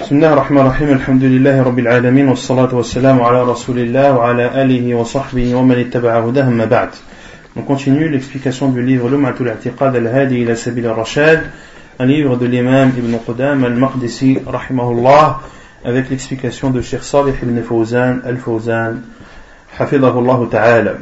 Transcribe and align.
بسم 0.00 0.16
الله 0.16 0.32
الرحمن 0.32 0.60
الرحيم 0.60 0.88
الحمد 0.88 1.24
لله 1.24 1.62
رب 1.62 1.78
العالمين 1.78 2.28
والصلاة 2.28 2.74
والسلام 2.74 3.22
على 3.22 3.42
رسول 3.42 3.78
الله 3.78 4.12
وعلى 4.12 4.62
آله 4.62 4.94
وصحبه 4.94 5.54
ومن 5.54 5.78
اتبع 5.78 6.18
هداه 6.18 6.50
ما 6.50 6.64
بعد 6.64 6.88
On 7.56 7.62
continue 7.62 8.08
l'explication 8.08 8.68
du 8.70 8.82
livre 8.82 9.08
Lumatul 9.08 9.48
I'tiqad 9.48 9.94
al-Hadi 9.94 10.42
ila 10.42 10.56
Sabil 10.56 10.86
al-Rashad, 10.86 11.44
un 12.00 12.06
livre 12.06 12.36
de 12.36 12.46
l'imam 12.46 12.92
Ibn 12.98 13.18
Qudam 13.26 13.64
al-Maqdisi 13.64 14.38
rahimahullah 14.44 15.40
avec 15.84 16.10
l'explication 16.10 16.70
de 16.70 16.80
Cheikh 16.82 17.04
Salih 17.04 17.34
ibn 17.42 17.62
Fawzan 17.62 18.22
al-Fawzan 18.24 19.02
حفظه 19.78 20.18
الله 20.18 20.48
تعالى 20.52 20.94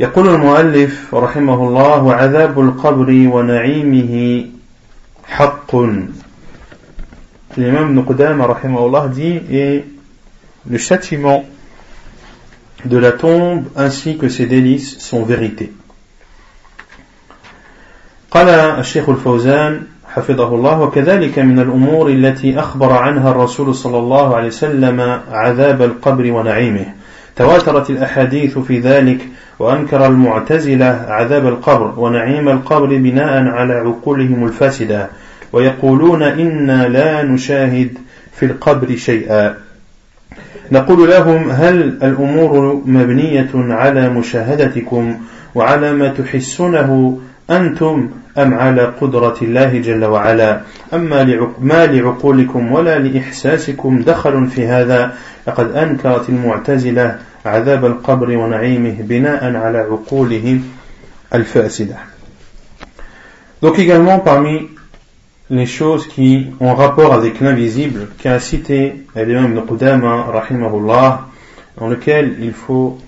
يقول 0.00 0.28
المؤلف 0.28 1.14
رحمه 1.14 1.68
الله 1.68 2.02
وعذاب 2.02 2.60
القبر 2.60 3.10
ونعيمه 3.32 4.44
حق 5.28 5.76
l'imam 7.57 7.97
Ibn 7.97 8.41
rahimahullah 8.41 9.07
dit 9.07 9.41
et 9.51 9.85
le 10.69 10.77
châtiment 10.77 11.45
de 12.85 12.97
la 12.97 13.11
tombe 13.11 13.65
ainsi 13.75 14.17
que 14.17 14.29
ses 14.29 14.45
délices 14.45 14.99
sont 14.99 15.23
vérité. 15.23 15.71
قال 18.31 18.49
الشيخ 18.79 19.09
الفوزان 19.09 19.81
حفظه 20.15 20.55
الله 20.55 20.81
وكذلك 20.81 21.39
من 21.39 21.59
الأمور 21.59 22.09
التي 22.09 22.59
أخبر 22.59 22.93
عنها 22.93 23.31
الرسول 23.31 23.75
صلى 23.75 23.97
الله 23.97 24.35
عليه 24.35 24.47
وسلم 24.47 25.19
عذاب 25.31 25.81
القبر 25.81 26.31
ونعيمه 26.31 26.85
تواترت 27.35 27.89
الأحاديث 27.89 28.57
في 28.57 28.79
ذلك 28.79 29.27
وأنكر 29.59 30.05
المعتزلة 30.05 31.05
عذاب 31.07 31.47
القبر 31.47 31.99
ونعيم 31.99 32.49
القبر 32.49 32.85
بناء 32.85 33.47
على 33.47 33.73
عقولهم 33.73 34.45
الفاسدة 34.45 35.09
ويقولون 35.52 36.22
إنا 36.22 36.88
لا 36.88 37.22
نشاهد 37.22 37.98
في 38.32 38.46
القبر 38.46 38.96
شيئا. 38.96 39.56
نقول 40.72 41.10
لهم 41.10 41.50
هل 41.50 41.98
الأمور 42.02 42.82
مبنية 42.86 43.50
على 43.54 44.08
مشاهدتكم 44.08 45.18
وعلى 45.54 45.92
ما 45.92 46.08
تحسونه 46.08 47.20
أنتم 47.50 48.10
أم 48.38 48.54
على 48.54 48.82
قدرة 48.84 49.36
الله 49.42 49.78
جل 49.78 50.04
وعلا؟ 50.04 50.60
أما 50.94 51.50
ما 51.60 51.86
لعقولكم 51.86 52.72
ولا 52.72 52.98
لإحساسكم 52.98 54.02
دخل 54.02 54.46
في 54.46 54.66
هذا؟ 54.66 55.12
لقد 55.46 55.76
أنكرت 55.76 56.28
المعتزلة 56.28 57.18
عذاب 57.46 57.84
القبر 57.84 58.36
ونعيمه 58.36 58.96
بناء 59.00 59.56
على 59.56 59.78
عقولهم 59.78 60.62
الفاسدة. 61.34 61.96
Donc 63.62 63.78
également 63.78 64.20
parmi 64.20 64.79
les 65.50 65.66
choses 65.66 66.06
qui 66.06 66.46
ont 66.60 66.74
rapport 66.74 67.12
avec 67.12 67.40
l'invisible 67.40 68.08
qu'a 68.18 68.38
cité 68.38 69.04
l'imam 69.16 69.50
Ibn 69.50 69.66
Qudama 69.66 70.26
rahimahullah 70.30 71.26
dans 71.76 71.88
lequel 71.88 72.36
il 72.40 72.52
faut 72.52 72.98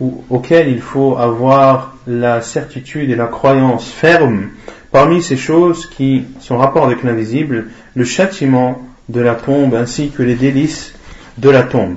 ou 0.00 0.24
auquel 0.30 0.68
il 0.68 0.80
faut 0.80 1.16
avoir 1.18 1.94
la 2.06 2.40
certitude 2.40 3.10
et 3.10 3.16
la 3.16 3.26
croyance 3.26 3.90
ferme. 3.90 4.50
Parmi 4.92 5.22
ces 5.22 5.36
choses 5.36 5.86
qui 5.86 6.24
sont 6.40 6.56
rapport 6.56 6.84
avec 6.84 7.02
l'invisible 7.02 7.66
le 7.94 8.04
châtiment 8.04 8.80
de 9.08 9.20
la 9.20 9.34
tombe 9.34 9.74
ainsi 9.74 10.10
que 10.10 10.22
les 10.22 10.36
délices 10.36 10.94
de 11.36 11.50
la 11.50 11.64
tombe. 11.64 11.96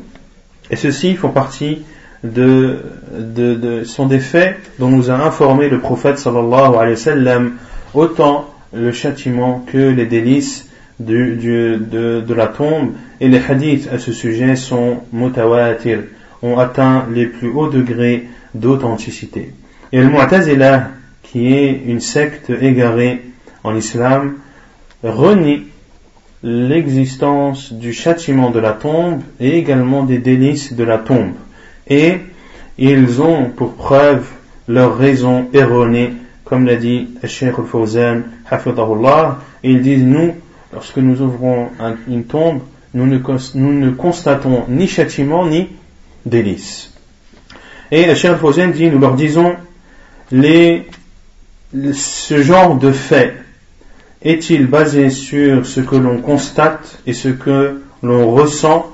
Et 0.69 0.75
ceci 0.75 1.16
font 1.16 1.30
partie 1.30 1.83
de, 2.23 2.80
de, 3.17 3.56
de 3.56 3.83
sont 3.83 4.08
des 4.08 4.19
faits 4.19 4.58
dont 4.80 4.89
nous 4.89 5.09
a 5.09 5.13
informé 5.13 5.69
le 5.69 5.80
prophète 5.80 6.17
sallallahu 6.17 6.75
alayhi 6.75 6.91
wa 6.91 6.97
sallam 6.97 7.53
autant 7.94 8.50
le 8.73 8.91
châtiment 8.91 9.66
que 9.72 9.77
les 9.77 10.05
délices 10.05 10.69
de, 11.00 12.22
de, 12.25 12.33
la 12.33 12.47
tombe 12.47 12.94
et 13.19 13.28
les 13.28 13.39
hadiths 13.39 13.89
à 13.91 13.97
ce 13.97 14.11
sujet 14.11 14.55
sont 14.55 15.02
mutawatir, 15.11 16.00
ont 16.41 16.58
atteint 16.58 17.08
les 17.13 17.25
plus 17.25 17.50
hauts 17.50 17.69
degrés 17.69 18.28
d'authenticité. 18.53 19.53
Et 19.91 20.00
le 20.00 20.09
Mu'tazila, 20.09 20.90
qui 21.23 21.53
est 21.53 21.81
une 21.85 22.00
secte 22.00 22.50
égarée 22.50 23.23
en 23.63 23.75
islam, 23.75 24.35
renie 25.03 25.63
l'existence 26.44 27.74
du 27.74 27.94
châtiment 27.94 28.50
de 28.50 28.59
la 28.59 28.72
tombe 28.72 29.22
et 29.40 29.57
également 29.57 30.03
des 30.03 30.18
délices 30.18 30.74
de 30.74 30.84
la 30.84 30.97
tombe. 30.97 31.34
Et 31.88 32.18
ils 32.78 33.22
ont 33.22 33.50
pour 33.50 33.74
preuve 33.74 34.28
leur 34.68 34.97
raison 34.97 35.47
erronée 35.53 36.13
comme 36.51 36.66
l'a 36.66 36.75
dit 36.75 37.07
Sheikh 37.23 37.53
al-Fawzan, 37.57 38.23
ils 39.63 39.81
disent, 39.81 40.03
nous, 40.03 40.35
lorsque 40.73 40.97
nous 40.97 41.22
ouvrons 41.22 41.69
une 42.09 42.25
tombe, 42.25 42.59
nous 42.94 43.06
ne, 43.06 43.89
constatons 43.91 44.66
ni 44.67 44.85
châtiment 44.85 45.47
ni 45.47 45.69
délice. 46.25 46.91
Et 47.89 48.13
Sheikh 48.16 48.31
al-Fawzan 48.31 48.72
dit, 48.72 48.89
nous 48.89 49.00
leur 49.00 49.16
disons, 49.16 49.56
ce 50.34 52.41
genre 52.41 52.75
de 52.75 52.91
fait 52.91 53.38
est-il 54.22 54.68
basé 54.68 55.09
sur 55.09 55.66
ce 55.66 55.79
que 55.79 55.95
l'on 55.95 56.18
constate 56.18 57.00
et 57.07 57.13
ce 57.13 57.29
que 57.29 57.81
l'on 58.03 58.29
ressent 58.29 58.91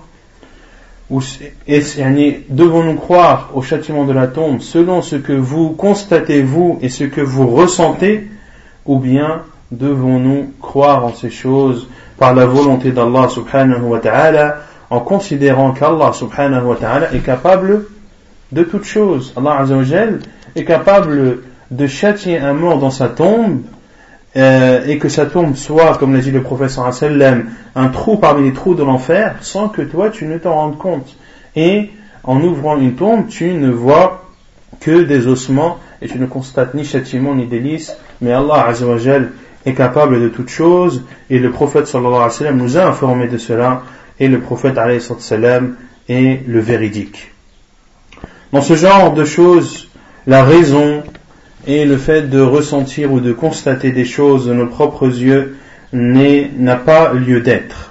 devons-nous 1.10 2.96
croire 2.96 3.52
au 3.54 3.62
châtiment 3.62 4.06
de 4.06 4.14
la 4.14 4.28
tombe 4.28 4.62
selon 4.62 5.02
ce 5.02 5.16
que 5.16 5.34
vous 5.34 5.70
constatez 5.70 6.42
vous 6.42 6.80
et 6.82 6.90
ce 6.90 7.06
que 7.06 7.22
vous 7.22 7.48
ressentez 7.48 8.28
ou 8.86 9.00
bien 9.00 9.44
devons-nous 9.72 10.52
croire 10.62 11.06
en 11.06 11.14
ces 11.14 11.30
choses 11.30 11.88
par 12.18 12.34
la 12.34 12.46
volonté 12.46 12.92
d'Allah 12.92 13.28
subhanahu 13.30 13.84
wa 13.84 14.00
ta'ala 14.00 14.58
en 14.90 15.00
considérant 15.00 15.72
qu'Allah 15.72 16.14
subhanahu 16.14 16.66
wa 16.66 16.76
ta'ala 16.76 17.14
est 17.14 17.20
capable 17.20 17.86
de 18.52 18.64
toutes 18.64 18.86
choses? 18.86 19.34
Allah 19.36 19.66
est 20.56 20.64
capable 20.64 21.40
de 21.70 21.88
châtier 21.88 22.38
un 22.38 22.54
mort 22.54 22.80
dans 22.80 22.92
sa 22.92 23.10
tombe 23.10 23.62
euh, 24.38 24.86
et 24.86 25.00
que 25.00 25.10
sa 25.10 25.26
tombe 25.26 25.56
soit, 25.56 25.98
comme 25.98 26.14
l'a 26.14 26.20
dit 26.20 26.32
le 26.32 26.44
professeur 26.44 26.94
sallam, 26.94 27.50
un 27.76 27.88
trou 27.88 28.18
parmi 28.18 28.48
les 28.48 28.54
trous 28.54 28.76
de 28.76 28.84
l'enfer, 28.84 29.36
sans 29.42 29.68
que 29.68 29.82
toi 29.82 30.10
tu 30.10 30.26
ne 30.26 30.38
t'en 30.38 30.54
rendes 30.54 30.78
compte. 30.78 31.18
Et 31.56 31.90
en 32.24 32.42
ouvrant 32.44 32.78
une 32.78 32.94
tombe, 32.94 33.28
tu 33.28 33.52
ne 33.54 33.72
vois 33.72 34.26
que 34.80 35.04
des 35.04 35.28
ossements 35.28 35.80
et 36.02 36.08
tu 36.08 36.20
ne 36.20 36.28
constates 36.28 36.76
ni 36.76 36.86
châtiment 36.86 37.34
ni 37.34 37.48
délice, 37.48 37.96
mais 38.22 38.32
Allah 38.32 38.68
azawajal 38.68 39.32
est 39.66 39.74
capable 39.74 40.22
de 40.22 40.28
toutes 40.28 40.50
choses 40.50 41.04
et 41.32 41.40
le 41.40 41.52
prophète 41.52 41.88
sallallahu 41.88 42.14
alayhi 42.14 42.28
wa 42.28 42.32
sallam 42.32 42.58
nous 42.58 42.78
a 42.78 42.86
informé 42.86 43.28
de 43.28 43.38
cela 43.38 43.82
et 44.20 44.28
le 44.28 44.40
prophète 44.40 44.78
alayhi 44.78 45.02
sallam 45.02 45.78
est 46.08 46.48
le 46.48 46.60
véridique. 46.60 47.32
Dans 48.54 48.62
ce 48.62 48.76
genre 48.76 49.14
de 49.14 49.26
choses, 49.26 49.90
la 50.28 50.44
raison 50.44 51.04
et 51.67 51.85
le 51.85 51.97
fait 51.97 52.23
de 52.29 52.41
ressentir 52.41 53.13
ou 53.13 53.21
de 53.21 53.33
constater 53.33 53.93
des 53.93 54.05
choses 54.05 54.47
de 54.47 54.53
nos 54.53 54.67
propres 54.67 55.09
yeux 55.09 55.57
n'a 55.93 56.77
pas 56.77 57.13
lieu 57.13 57.41
d'être. 57.41 57.91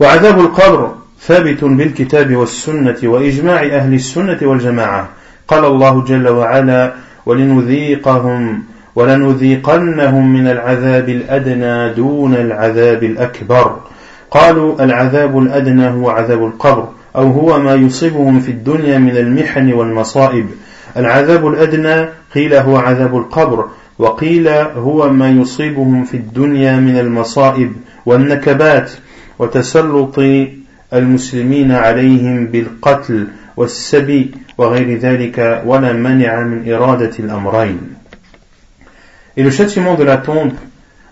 وعذاب 0.00 0.40
القبر 0.40 0.94
ثابت 1.20 1.64
بالكتاب 1.64 2.36
والسنة 2.36 2.96
وإجماع 3.02 3.62
أهل 3.62 3.94
السنة 3.94 4.38
والجماعة 4.42 5.08
قال 5.48 5.64
الله 5.64 6.04
جل 6.04 6.28
وعلا 6.28 6.94
ولنذيقهم 7.26 8.62
ولنذيقنهم 8.96 10.32
من 10.32 10.46
العذاب 10.46 11.08
الأدنى 11.08 11.94
دون 11.94 12.34
العذاب 12.34 13.04
الأكبر 13.04 13.80
قالوا 14.30 14.84
العذاب 14.84 15.38
الأدنى 15.38 15.88
هو 15.88 16.10
عذاب 16.10 16.44
القبر 16.44 16.88
أو 17.16 17.30
هو 17.30 17.58
ما 17.58 17.74
يصيبهم 17.74 18.40
في 18.40 18.50
الدنيا 18.50 18.98
من 18.98 19.16
المحن 19.16 19.72
والمصائب 19.72 20.46
العذاب 20.97 21.47
الأدنى 21.47 22.09
قيل 22.35 22.53
هو 22.53 22.77
عذاب 22.77 23.17
القبر 23.17 23.65
وقيل 23.99 24.47
هو 24.75 25.09
ما 25.09 25.29
يصيبهم 25.29 26.03
في 26.03 26.17
الدنيا 26.17 26.75
من 26.77 26.97
المصائب 26.97 27.73
والنكبات 28.05 28.91
وتسلط 29.39 30.19
المسلمين 30.93 31.71
عليهم 31.71 32.45
بالقتل 32.45 33.27
والسبي 33.57 34.31
وغير 34.57 34.97
ذلك 34.97 35.63
ولا 35.65 35.93
منع 35.93 36.39
من 36.39 36.73
إرادة 36.73 37.11
الأمرين 37.19 37.79
Et 39.35 39.41
le 39.41 39.49
châtiment 39.49 39.95
de 39.95 40.03
la 40.03 40.17
tombe 40.17 40.51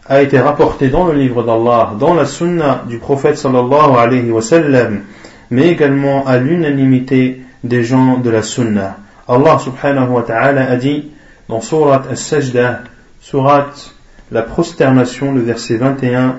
a 0.07 0.21
été 0.21 0.39
rapporté 0.39 0.89
dans 0.89 1.07
le 1.07 1.13
livre 1.13 1.41
d'Allah, 1.41 1.93
dans 1.99 2.13
la 2.13 2.25
sunna 2.25 2.83
du 2.87 2.99
prophète 2.99 3.37
sallallahu 3.37 3.97
alayhi 3.97 4.29
wa 4.29 4.43
sallam, 4.43 5.01
mais 5.49 5.69
également 5.69 6.27
à 6.27 6.37
l'unanimité 6.37 7.41
des 7.63 7.83
gens 7.83 8.19
de 8.19 8.29
la 8.29 8.43
sunna. 8.43 8.97
Allah 9.31 9.57
subhanahu 9.59 10.09
wa 10.09 10.23
ta'ala 10.23 10.69
a 10.69 10.75
dit 10.75 11.05
dans 11.47 11.61
Surat 11.61 12.03
As-Sajdah, 12.11 12.81
Surat 13.21 13.71
la 14.29 14.41
prosternation, 14.41 15.31
le 15.31 15.39
verset 15.39 15.77
21, 15.77 16.35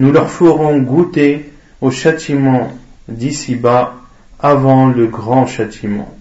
nous 0.00 0.10
leur 0.10 0.28
ferons 0.28 0.78
goûter 0.78 1.52
au 1.80 1.92
châtiment 1.92 2.72
d'ici-bas 3.08 3.94
avant 4.40 4.88
le 4.88 5.06
grand 5.06 5.46
châtiment. 5.46 6.12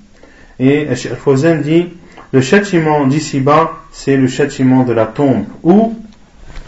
Et 0.59 0.87
Al-Fawzan 0.89 1.61
dit, 1.61 1.89
le 2.31 2.41
châtiment 2.41 3.07
d'ici-bas, 3.07 3.71
c'est 3.91 4.15
le 4.15 4.27
châtiment 4.27 4.83
de 4.83 4.93
la 4.93 5.07
tombe, 5.07 5.45
ou, 5.63 5.95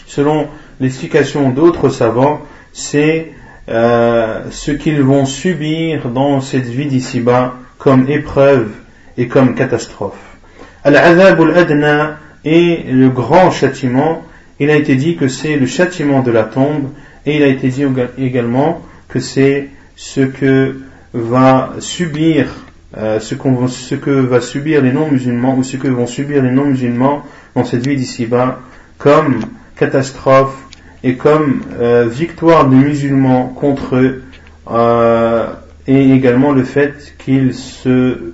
selon 0.07 0.47
l'explication 0.79 1.51
d'autres 1.51 1.89
savants, 1.89 2.41
c'est 2.71 3.31
euh, 3.69 4.45
ce 4.49 4.71
qu'ils 4.71 5.03
vont 5.03 5.25
subir 5.25 6.09
dans 6.09 6.41
cette 6.41 6.65
vie 6.65 6.87
d'ici-bas 6.87 7.53
comme 7.77 8.09
épreuve 8.09 8.71
et 9.17 9.27
comme 9.27 9.55
catastrophe. 9.55 10.37
Al-Azab 10.83 11.39
al-Adna 11.41 12.17
est 12.45 12.91
le 12.91 13.09
grand 13.09 13.51
châtiment. 13.51 14.23
Il 14.59 14.69
a 14.69 14.75
été 14.75 14.95
dit 14.95 15.15
que 15.15 15.27
c'est 15.27 15.57
le 15.57 15.65
châtiment 15.65 16.21
de 16.21 16.31
la 16.31 16.43
tombe 16.43 16.89
et 17.25 17.37
il 17.37 17.43
a 17.43 17.47
été 17.47 17.69
dit 17.69 17.85
également 18.17 18.81
que 19.07 19.19
c'est 19.19 19.69
ce 19.95 20.21
que 20.21 20.81
va 21.13 21.73
subir 21.79 22.47
euh, 22.95 23.19
ce, 23.19 23.33
que 23.33 24.11
va 24.11 24.39
subir 24.39 24.83
les 24.83 24.91
non-musulmans 24.91 25.55
ou 25.57 25.63
ce 25.63 25.77
que 25.77 25.87
vont 25.87 26.05
subir 26.05 26.43
les 26.43 26.51
non-musulmans 26.51 27.23
dans 27.55 27.65
cette 27.65 27.87
vie 27.87 27.95
d'ici-bas 27.95 28.59
comme 28.99 29.39
catastrophe 29.75 30.55
et 31.03 31.15
comme 31.15 31.63
euh, 31.79 32.07
victoire 32.07 32.69
des 32.69 32.75
musulmans 32.75 33.47
contre 33.47 33.95
eux 33.95 34.23
euh, 34.69 35.47
et 35.87 36.11
également 36.11 36.51
le 36.51 36.63
fait 36.63 37.15
qu'ils 37.17 37.55
se 37.55 38.33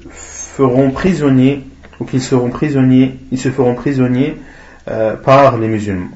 feront 0.59 0.91
prisonniers 0.91 1.63
ou 2.01 2.05
qu'ils 2.05 2.21
seront 2.21 2.49
prisonniers, 2.49 3.15
ils 3.31 3.39
se 3.39 3.49
feront 3.49 3.75
prisonniers 3.75 4.35
par 5.23 5.57
les 5.57 5.67
musulmans. 5.67 6.09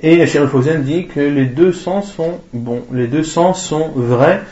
Et 0.00 0.26
Cheikh 0.26 0.46
Fawzan 0.46 0.80
dit 0.80 1.06
que 1.06 1.20
les 1.20 1.46
deux 1.46 1.72
sens 1.72 2.12
sont 2.12 2.40
bons, 2.52 2.84
les 2.92 3.06
deux 3.06 3.24
sens 3.24 3.64
sont 3.64 3.90
vrais, 3.94 4.42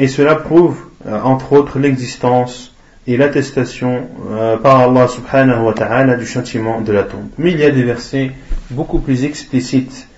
et 0.00 0.08
cela 0.08 0.34
prouve, 0.34 0.78
euh, 1.06 1.20
entre 1.22 1.52
autres, 1.52 1.78
l'existence 1.78 2.74
et 3.06 3.16
l'attestation 3.16 4.08
euh, 4.30 4.56
par 4.56 4.80
Allah 4.80 5.06
subhanahu 5.06 5.62
wa 5.62 5.74
ta'ala 5.74 6.16
du 6.16 6.26
châtiment 6.26 6.80
de 6.80 6.92
la 6.92 7.04
tombe. 7.04 7.28
Mais 7.38 7.52
il 7.52 7.60
y 7.60 7.64
a 7.64 7.70
des 7.70 7.84
versets 7.84 8.32
beaucoup 8.70 8.98
plus 8.98 9.24
explicites. 9.24 10.08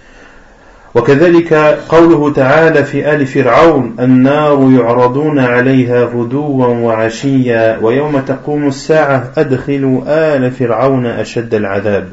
وكذلك 0.95 1.55
قوله 1.89 2.33
تعالى 2.33 2.85
في 2.85 3.15
آل 3.15 3.27
فرعون 3.27 3.97
النار 4.01 4.71
يعرضون 4.73 5.39
عليها 5.39 6.05
غدوا 6.05 6.67
وعشيا 6.67 7.79
ويوم 7.83 8.19
تقوم 8.19 8.69
الساعة 8.69 9.33
أدخلوا 9.37 10.03
آل 10.07 10.51
فرعون 10.51 11.07
أشد 11.07 11.55
العذاب. 11.55 12.09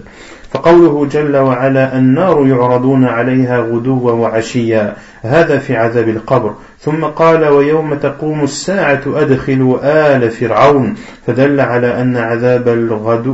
فقوله 0.51 1.05
جل 1.05 1.37
وعلا 1.37 1.97
النار 1.97 2.47
يعرضون 2.47 3.05
عليها 3.05 3.59
غدوا 3.59 4.11
وعشيا 4.11 4.93
هذا 5.21 5.57
في 5.57 5.75
عذاب 5.75 6.09
القبر. 6.09 6.53
ثم 6.79 7.05
قال 7.05 7.47
ويوم 7.47 7.93
تقوم 7.93 8.43
الساعة 8.43 9.01
أدخلوا 9.07 9.77
آل 9.83 10.31
فرعون 10.31 10.95
فدل 11.27 11.59
على 11.59 12.01
أن 12.01 12.17
عذاب 12.17 12.67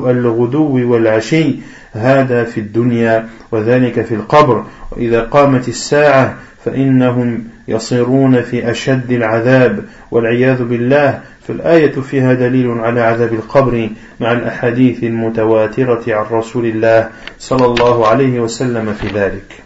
الغدو, 0.04 0.92
والعشي 0.92 1.56
هذا 1.94 2.44
في 2.44 2.60
الدنيا 2.60 3.28
وذلك 3.52 4.02
في 4.02 4.16
القبر. 4.16 4.64
وإذا 4.96 5.22
قامت 5.22 5.68
الساعة 5.68 6.38
فإنهم 6.66 7.44
يصيرون 7.68 8.42
في 8.42 8.72
أشد 8.72 9.12
العذاب 9.12 9.86
والعياذ 10.12 10.64
بالله 10.64 11.22
فالآية 11.48 11.92
فيها 11.92 12.34
دليل 12.34 12.72
على 12.72 13.02
عذاب 13.02 13.34
القبر 13.34 13.90
مع 14.20 14.32
الأحاديث 14.32 15.04
المتواترة 15.04 16.04
عن 16.08 16.26
رسول 16.32 16.66
الله 16.66 17.10
صلى 17.40 17.66
الله 17.66 18.08
عليه 18.08 18.40
وسلم 18.40 18.94
في 18.94 19.08
ذلك 19.08 19.62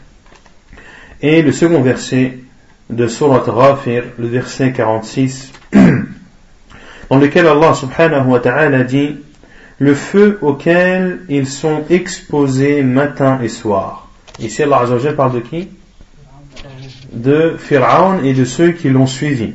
Et 1.21 1.41
le 1.41 1.51
second 1.51 1.81
verset 1.81 2.37
de 2.89 3.07
Surat 3.07 3.43
Ghafir, 3.45 4.03
le 4.17 4.27
verset 4.27 4.73
46, 4.73 5.51
dans 7.09 7.17
lequel 7.17 7.45
Allah 7.45 7.73
subhanahu 7.73 8.29
wa 8.29 8.39
ta'ala 8.39 8.83
dit 8.83 9.17
le 9.79 9.95
feu 9.95 10.39
auquel 10.41 11.19
ils 11.27 11.47
sont 11.47 11.83
exposés 11.89 12.83
matin 12.83 13.39
et 13.41 13.49
soir. 13.49 14.08
Ici 14.37 14.63
Allah 14.63 14.85
parle 15.15 15.33
de 15.33 15.39
qui? 15.39 15.69
De 17.11 17.55
Pharaon 17.57 18.23
et 18.23 18.33
de 18.33 18.45
ceux 18.45 18.71
qui 18.71 18.89
l'ont 18.89 19.07
suivi 19.07 19.53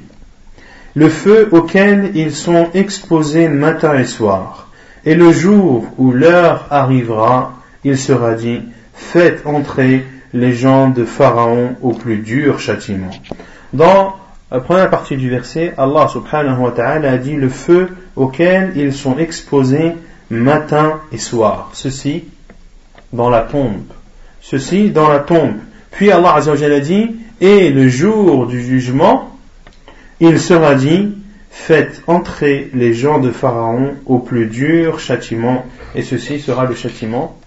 le 0.95 1.09
feu 1.09 1.49
auquel 1.51 2.13
ils 2.15 2.33
sont 2.33 2.69
exposés 2.73 3.49
matin 3.49 3.99
et 3.99 4.05
soir. 4.05 4.69
Et 5.05 5.15
le 5.15 5.33
jour 5.33 5.87
où 5.99 6.13
l'heure 6.13 6.67
arrivera, 6.71 7.55
il 7.83 7.99
sera 7.99 8.35
dit, 8.35 8.63
faites 8.95 9.45
entrer 9.45 10.07
les 10.33 10.55
gens 10.55 10.89
de 10.89 11.05
Pharaon 11.05 11.77
au 11.83 11.93
plus 11.93 12.19
dur 12.19 12.61
châtiment. 12.61 13.11
Dans 13.73 14.17
la 14.51 14.61
première 14.61 14.89
partie 14.89 15.17
du 15.17 15.29
verset, 15.29 15.75
Allah 15.77 16.07
subhanahu 16.09 16.61
wa 16.61 16.71
ta'ala 16.71 17.13
a 17.13 17.19
dit 17.19 17.37
le 17.37 17.49
feu 17.49 17.89
auquel 18.15 18.73
ils 18.77 18.93
sont 18.93 19.19
exposés 19.19 19.93
matin 20.31 21.01
et 21.13 21.19
soir. 21.19 21.71
Ceci 21.73 22.25
dans 23.13 23.31
la 23.31 23.41
tombe. 23.43 23.83
Ceci 24.47 24.91
dans 24.91 25.09
la 25.09 25.21
tombe. 25.21 25.55
Puis 25.91 26.11
Allah 26.13 26.35
a 26.35 26.81
dit, 26.81 27.17
et 27.41 27.71
le 27.71 27.89
jour 27.89 28.47
du 28.47 28.63
jugement, 28.63 29.31
il 30.21 30.39
sera 30.39 30.75
dit, 30.75 31.15
faites 31.51 32.03
entrer 32.07 32.71
les 32.75 32.93
gens 32.93 33.21
de 33.21 33.31
Pharaon 33.31 33.95
au 34.05 34.19
plus 34.19 34.47
dur 34.47 35.01
châtiment, 35.01 35.65
et 35.95 36.03
ceci 36.03 36.41
sera 36.41 36.67
le 36.67 36.75
châtiment 36.75 37.39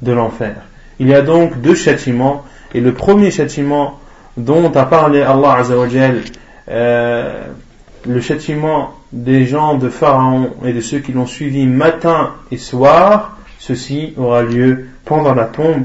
de 0.00 0.12
l'enfer. 0.12 0.56
Il 0.98 1.08
y 1.08 1.14
a 1.14 1.20
donc 1.20 1.60
deux 1.60 1.74
châtiments, 1.74 2.42
et 2.72 2.80
le 2.80 2.94
premier 2.94 3.30
châtiment 3.30 4.00
dont 4.38 4.72
a 4.72 4.86
parlé 4.86 5.20
Allah 5.20 5.56
Azzawajal, 5.58 6.22
euh, 6.70 7.44
le 8.08 8.20
châtiment 8.22 8.94
des 9.12 9.44
gens 9.44 9.74
de 9.74 9.90
Pharaon 9.90 10.54
et 10.64 10.72
de 10.72 10.80
ceux 10.80 11.00
qui 11.00 11.12
l'ont 11.12 11.26
suivi 11.26 11.66
matin 11.66 12.30
et 12.50 12.56
soir, 12.56 13.36
ceci 13.58 14.14
aura 14.16 14.42
lieu 14.42 14.86
pendant 15.04 15.34
la 15.34 15.44
tombe, 15.44 15.84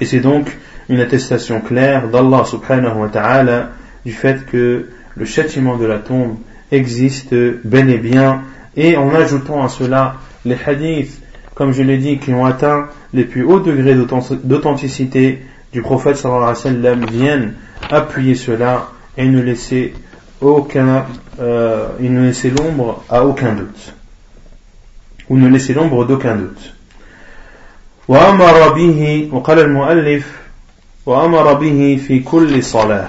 et 0.00 0.04
c'est 0.04 0.20
donc 0.20 0.56
une 0.88 1.00
attestation 1.00 1.60
claire 1.60 2.08
d'Allah 2.08 2.44
subhanahu 2.44 2.98
wa 2.98 3.08
ta'ala 3.08 3.70
du 4.04 4.12
fait 4.12 4.46
que 4.46 4.88
le 5.14 5.24
châtiment 5.24 5.76
de 5.76 5.86
la 5.86 5.98
tombe 5.98 6.36
existe 6.70 7.34
bel 7.64 7.90
et 7.90 7.98
bien, 7.98 8.42
et 8.76 8.96
en 8.96 9.14
ajoutant 9.14 9.62
à 9.62 9.68
cela 9.68 10.16
les 10.44 10.56
hadiths, 10.66 11.20
comme 11.54 11.72
je 11.72 11.82
l'ai 11.82 11.98
dit, 11.98 12.18
qui 12.18 12.32
ont 12.32 12.46
atteint 12.46 12.88
les 13.12 13.24
plus 13.24 13.44
hauts 13.44 13.60
degrés 13.60 13.94
d'authenticité 13.94 15.42
du 15.72 15.82
prophète 15.82 16.16
sallallahu 16.16 16.42
alayhi 16.42 16.56
wa 16.56 16.82
sallam, 16.82 17.04
viennent 17.06 17.54
appuyer 17.90 18.34
cela 18.34 18.88
et 19.16 19.28
ne 19.28 19.40
laisser 19.40 19.94
aucun, 20.40 21.06
euh, 21.40 21.88
ne 22.00 22.22
laisser 22.22 22.50
l'ombre 22.50 23.04
à 23.08 23.24
aucun 23.24 23.54
doute. 23.54 23.94
Ou 25.28 25.38
ne 25.38 25.48
laisser 25.48 25.74
l'ombre 25.74 26.04
d'aucun 26.04 26.36
doute. 26.36 26.74
وأمر 28.08 28.72
به 28.72 29.28
وقال 29.32 29.58
المؤلف 29.58 30.40
وأمر 31.06 31.52
به 31.54 32.00
في 32.06 32.18
كل 32.18 32.62
صلاة 32.62 33.08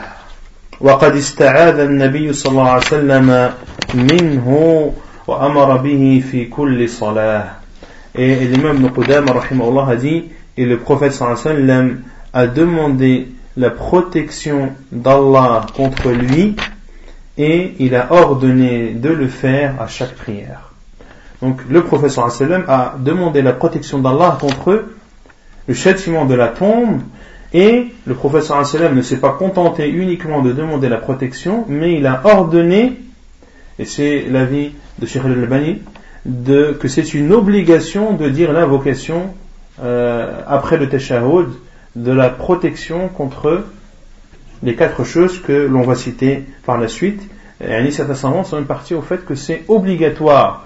وقد 0.82 1.16
استعاذ 1.16 1.80
النبي 1.80 2.34
صلى 2.34 2.52
الله 2.52 2.70
عليه 2.70 2.86
وسلم 2.86 3.54
منه 3.94 4.48
وأمر 5.28 5.78
به 5.78 6.24
في 6.32 6.46
كل 6.46 6.90
صلاة 6.90 7.44
Et 8.16 8.46
l'imam 8.46 8.78
Ibn 8.78 8.90
Qudama 8.90 9.32
rahimahullah 9.32 9.88
a 9.90 9.96
dit, 9.96 10.26
et 10.56 10.66
le 10.66 10.78
prophète 10.78 11.14
sallallahu 11.14 11.48
alayhi 11.48 11.62
wa 11.62 11.68
sallam 11.68 12.02
a 12.32 12.46
demandé 12.46 13.28
la 13.58 13.72
protection 13.72 14.74
d'Allah 14.92 15.66
contre 15.76 16.12
lui 16.12 16.56
et 17.40 17.74
il 17.80 17.96
a 17.96 18.14
ordonné 18.14 18.92
de 18.94 19.10
le 19.10 19.28
faire 19.28 19.82
à 19.82 19.88
chaque 19.88 20.14
prière. 20.16 20.73
Donc 21.44 21.60
le 21.70 21.84
sallam 22.08 22.64
a 22.70 22.96
demandé 22.98 23.42
la 23.42 23.52
protection 23.52 24.00
d'Allah 24.00 24.38
contre 24.40 24.86
le 25.68 25.74
châtiment 25.74 26.24
de 26.24 26.36
la 26.36 26.48
tombe 26.48 27.02
et 27.54 27.88
le 28.06 28.14
professeur 28.14 28.64
ne 28.94 29.02
s'est 29.02 29.18
pas 29.18 29.32
contenté 29.32 29.90
uniquement 29.90 30.42
de 30.42 30.54
demander 30.54 30.88
la 30.88 30.96
protection, 30.96 31.66
mais 31.68 31.96
il 31.96 32.08
a 32.08 32.22
ordonné, 32.24 32.98
et 33.78 33.84
c'est 33.84 34.24
l'avis 34.32 34.72
de 35.00 35.06
Sheikh 35.06 35.26
al-Albani, 35.26 35.82
que 36.26 36.88
c'est 36.88 37.14
une 37.14 37.34
obligation 37.34 38.14
de 38.14 38.30
dire 38.30 38.54
l'invocation 38.54 39.34
euh, 39.84 40.40
après 40.48 40.78
le 40.78 40.88
tashahhud 40.88 41.50
de 41.98 42.12
la 42.14 42.30
protection 42.30 43.10
contre 43.10 43.66
les 44.64 44.76
quatre 44.76 45.04
choses 45.04 45.42
que 45.42 45.52
l'on 45.52 45.82
va 45.82 45.96
citer 45.96 46.46
par 46.66 46.78
la 46.78 46.88
suite. 46.88 47.22
Et 47.60 47.92
certains 47.92 48.16
savants 48.16 48.46
sont 48.46 48.64
partie 48.64 48.94
au 48.94 49.02
fait 49.02 49.26
que 49.26 49.36
c'est 49.36 49.64
obligatoire. 49.68 50.66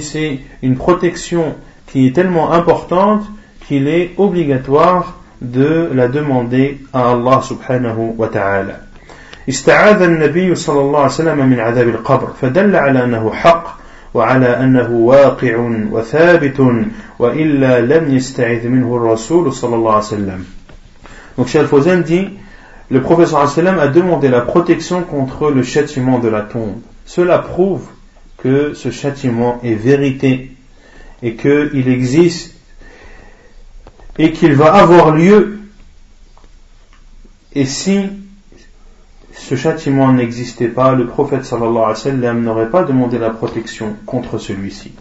C'est 0.00 0.40
une 0.62 0.76
protection 0.76 1.54
qui 1.86 2.06
est 2.06 2.14
tellement 2.14 2.52
importante 2.52 3.24
qu'il 3.66 3.88
est 3.88 4.12
obligatoire 4.18 5.20
de 5.40 5.90
la 5.94 6.08
demander 6.08 6.80
à 6.92 7.12
Allah 7.12 7.40
subhanahu 7.42 8.14
wa 8.16 8.28
ta'ala. 8.28 8.80
استعاذ 9.48 10.02
النبي 10.02 10.54
صلى 10.54 10.80
الله 10.80 10.98
عليه 10.98 11.12
وسلم 11.12 11.46
من 11.46 11.60
عذاب 11.60 11.88
القبر 11.88 12.28
فدل 12.40 12.76
على 12.76 13.04
أنه 13.04 13.32
حق 13.32 13.78
وعلى 14.14 14.46
أنه 14.46 14.90
واقع 14.90 15.56
وثابت 15.90 16.60
وإلا 17.18 17.80
لم 17.80 18.14
يستعذ 18.16 18.68
منه 18.68 18.96
الرسول 18.96 19.52
صلى 19.52 19.74
الله 19.76 19.92
عليه 19.92 20.04
وسلم 20.04 20.44
Donc 21.36 21.48
Cheikh 21.48 21.66
Fawzan 21.66 22.02
dit 22.02 22.28
le 22.90 23.00
professeur 23.00 23.40
a 23.40 23.88
demandé 23.88 24.28
la 24.28 24.42
protection 24.42 25.02
contre 25.02 25.50
le 25.50 25.62
châtiment 25.62 26.18
de 26.18 26.28
la 26.28 26.42
tombe. 26.42 26.76
Cela 27.06 27.38
prouve 27.38 27.88
que 28.46 28.74
ce 28.74 28.90
châtiment 28.90 29.60
est 29.62 29.74
vérité 29.74 30.52
et 31.22 31.34
qu'il 31.36 31.88
existe 31.88 32.54
et 34.18 34.32
qu'il 34.32 34.54
va 34.54 34.74
avoir 34.74 35.12
lieu. 35.12 35.58
Et 37.54 37.64
si 37.64 38.10
ce 39.34 39.54
châtiment 39.56 40.12
n'existait 40.12 40.68
pas, 40.68 40.94
le 40.94 41.06
prophète 41.06 41.44
sallallahu 41.44 41.76
alayhi 41.76 41.88
wa 41.88 41.94
sallam 41.94 42.42
n'aurait 42.42 42.70
pas 42.70 42.84
demandé 42.84 43.18
la 43.18 43.30
protection 43.30 43.96
contre 44.06 44.38
celui-ci. 44.38 44.92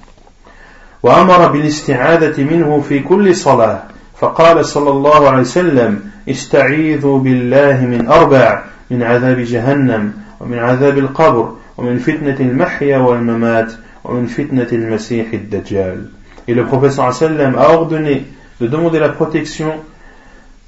وأمر 1.03 1.51
بالاستعاذة 1.51 2.43
منه 2.43 2.81
في 2.89 2.99
كل 2.99 3.35
صلاة 3.35 3.83
فقال 4.19 4.65
صلى 4.65 4.89
الله 4.89 5.29
عليه 5.29 5.41
وسلم 5.41 6.11
استعيذوا 6.29 7.19
بالله 7.19 7.85
من 7.85 8.07
أربع 8.07 8.63
من 8.91 9.03
عذاب 9.03 9.39
جهنم 9.39 10.13
ومن 10.39 10.59
عذاب 10.59 10.97
القبر 10.97 11.55
ومن 11.77 11.97
فتنة 11.97 12.37
المحيا 12.39 12.97
والممات 12.97 13.71
ومن 14.03 14.25
فتنة 14.25 14.67
المسيح 14.71 15.33
الدجال 15.33 16.07
Et 16.47 16.53
le 16.53 16.65
prophète 16.65 16.93
sallam 16.93 17.55
a 17.57 17.71
ordonné 17.71 18.25
de 18.59 18.67
demander 18.67 18.99
la 18.99 19.09
protection 19.09 19.73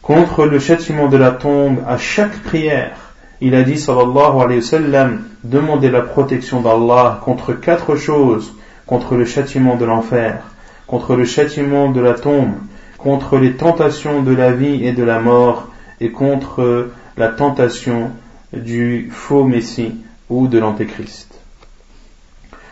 contre 0.02 0.46
le 0.46 0.60
châtiment 0.60 1.08
de 1.08 1.18
la 1.18 1.32
tombe 1.32 1.80
à 1.88 1.98
chaque 1.98 2.38
prière. 2.44 2.98
Il 3.42 3.56
a 3.56 3.64
dit 3.64 3.78
sallallahu 3.78 4.42
alayhi 4.42 4.60
wa 4.60 4.66
sallam, 4.66 5.22
demandez 5.44 5.90
la 5.90 6.02
protection 6.02 6.62
d'Allah 6.62 7.20
contre 7.24 7.54
quatre 7.54 7.96
choses, 7.96 8.54
contre 8.86 9.16
le 9.16 9.26
châtiment 9.26 9.76
de 9.76 9.86
l'enfer, 9.86 10.44
contre 10.88 11.16
le 11.16 11.26
châtiment 11.26 11.90
de 11.92 12.02
la 12.02 12.14
tombe, 12.14 12.54
contre 12.98 13.38
les 13.38 13.54
tentations 13.54 14.22
de 14.22 14.34
la 14.34 14.52
vie 14.52 14.86
et 14.86 14.92
de 14.92 15.04
la 15.04 15.20
mort, 15.20 15.70
et 16.00 16.12
contre 16.12 16.90
la 17.18 17.30
tentation 17.30 18.12
du 18.54 19.10
faux 19.12 19.44
Messie 19.44 19.96
Ou 20.29 20.49
de 20.49 20.59
l'Antéchrist. 20.59 21.29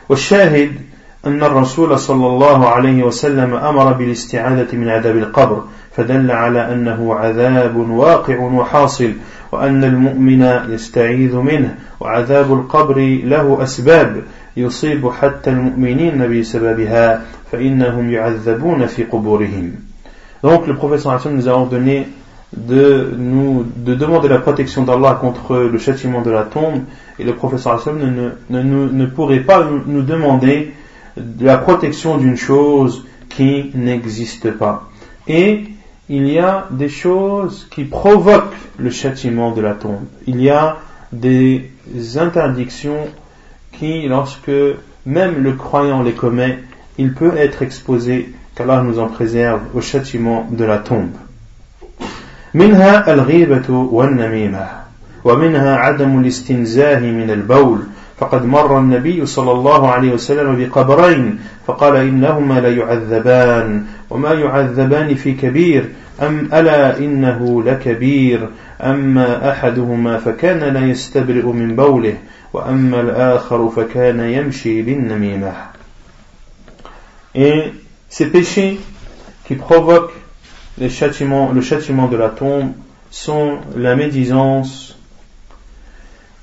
والشاهد 0.08 0.72
أن 1.26 1.42
الرسول 1.42 1.98
صلى 1.98 2.26
الله 2.26 2.68
عليه 2.68 3.02
وسلم 3.02 3.54
أمر 3.54 3.92
بالاستعاذة 3.92 4.76
من 4.76 4.88
عذاب 4.88 5.16
القبر 5.16 5.64
فدل 5.96 6.30
على 6.30 6.72
أنه 6.72 7.14
عذاب 7.14 7.76
واقع 7.76 8.38
وحاصل 8.38 9.12
وأن 9.52 9.84
المؤمن 9.84 10.42
يستعيذ 10.68 11.36
منه 11.36 11.74
وعذاب 12.00 12.52
القبر 12.52 13.20
له 13.24 13.62
أسباب 13.62 14.22
يصيب 14.56 15.10
حتى 15.10 15.50
المؤمنين 15.50 16.40
بسببها 16.40 17.22
فإنهم 17.52 18.10
يعذبون 18.10 18.86
في 18.86 19.04
قبورهم 19.04 19.72
Donc 20.42 20.66
le 20.66 20.74
prophète 20.74 21.26
nous 21.26 21.48
a 21.48 21.52
ordonné 21.52 22.06
de 22.56 23.12
nous 23.16 23.66
de 23.76 23.94
demander 23.94 24.28
la 24.28 24.38
protection 24.38 24.84
d'Allah 24.84 25.18
contre 25.20 25.56
le 25.56 25.78
châtiment 25.78 26.22
de 26.22 26.30
la 26.30 26.44
tombe 26.44 26.82
et 27.18 27.24
le 27.24 27.34
professeur 27.34 27.82
ne, 27.94 28.30
ne, 28.50 29.06
pourrait 29.06 29.40
pas 29.40 29.66
nous 29.86 30.02
demander 30.02 30.72
la 31.40 31.58
protection 31.58 32.18
d'une 32.18 32.36
chose 32.36 33.04
qui 33.28 33.70
n'existe 33.74 34.50
pas. 34.52 34.88
Et 35.26 35.64
il 36.08 36.28
y 36.28 36.38
a 36.38 36.68
des 36.70 36.88
choses 36.88 37.66
qui 37.70 37.84
provoquent 37.84 38.54
le 38.78 38.90
châtiment 38.90 39.50
de 39.50 39.60
la 39.60 39.74
tombe. 39.74 40.04
Il 40.26 40.40
y 40.40 40.50
a 40.50 40.76
des 41.12 41.70
interdictions 42.16 43.08
qui, 43.72 44.06
lorsque 44.06 44.52
même 45.04 45.42
le 45.42 45.52
croyant 45.52 46.02
les 46.02 46.12
commet, 46.12 46.58
il 46.98 47.12
peut 47.12 47.36
être 47.36 47.62
exposé, 47.62 48.32
qu'Allah 48.54 48.82
nous 48.82 48.98
en 48.98 49.08
préserve, 49.08 49.60
au 49.74 49.80
châtiment 49.80 50.46
de 50.50 50.64
la 50.64 50.78
tombe. 50.78 51.10
منها 52.56 53.12
الغيبة 53.12 53.70
والنميمة 53.70 54.66
ومنها 55.24 55.76
عدم 55.76 56.20
الاستنزاه 56.20 57.00
من 57.00 57.30
البول. 57.30 57.78
فقد 58.18 58.44
مر 58.44 58.78
النبي 58.78 59.26
صلى 59.26 59.52
الله 59.52 59.90
عليه 59.90 60.12
وسلم 60.12 60.56
بقبرين 60.64 61.38
فقال 61.66 61.96
إنهما 61.96 62.60
لا 62.60 62.68
يعذبان 62.68 63.84
وما 64.10 64.32
يعذبان 64.32 65.14
في 65.14 65.32
كبير 65.32 65.88
أم 66.22 66.48
ألا 66.52 66.98
إنه 66.98 67.62
لكبير؟ 67.62 68.48
أما 68.80 69.50
أحدهما 69.50 70.18
فكان 70.18 70.74
لا 70.74 70.80
يستبرئ 70.80 71.46
من 71.46 71.76
بوله 71.76 72.14
وأما 72.52 73.00
الآخر 73.00 73.68
فكان 73.68 74.20
يمشي 74.20 74.82
بالنميمة 74.82 75.52
Et 77.34 77.72
ces 78.08 78.26
péchés 78.30 78.80
qui 79.44 79.56
provoquent 79.56 80.25
les 80.78 80.88
châtiments, 80.90 81.52
le 81.52 81.60
châtiment 81.60 82.08
de 82.08 82.16
la 82.16 82.28
tombe 82.28 82.72
sont 83.10 83.58
la 83.76 83.96
médisance 83.96 84.98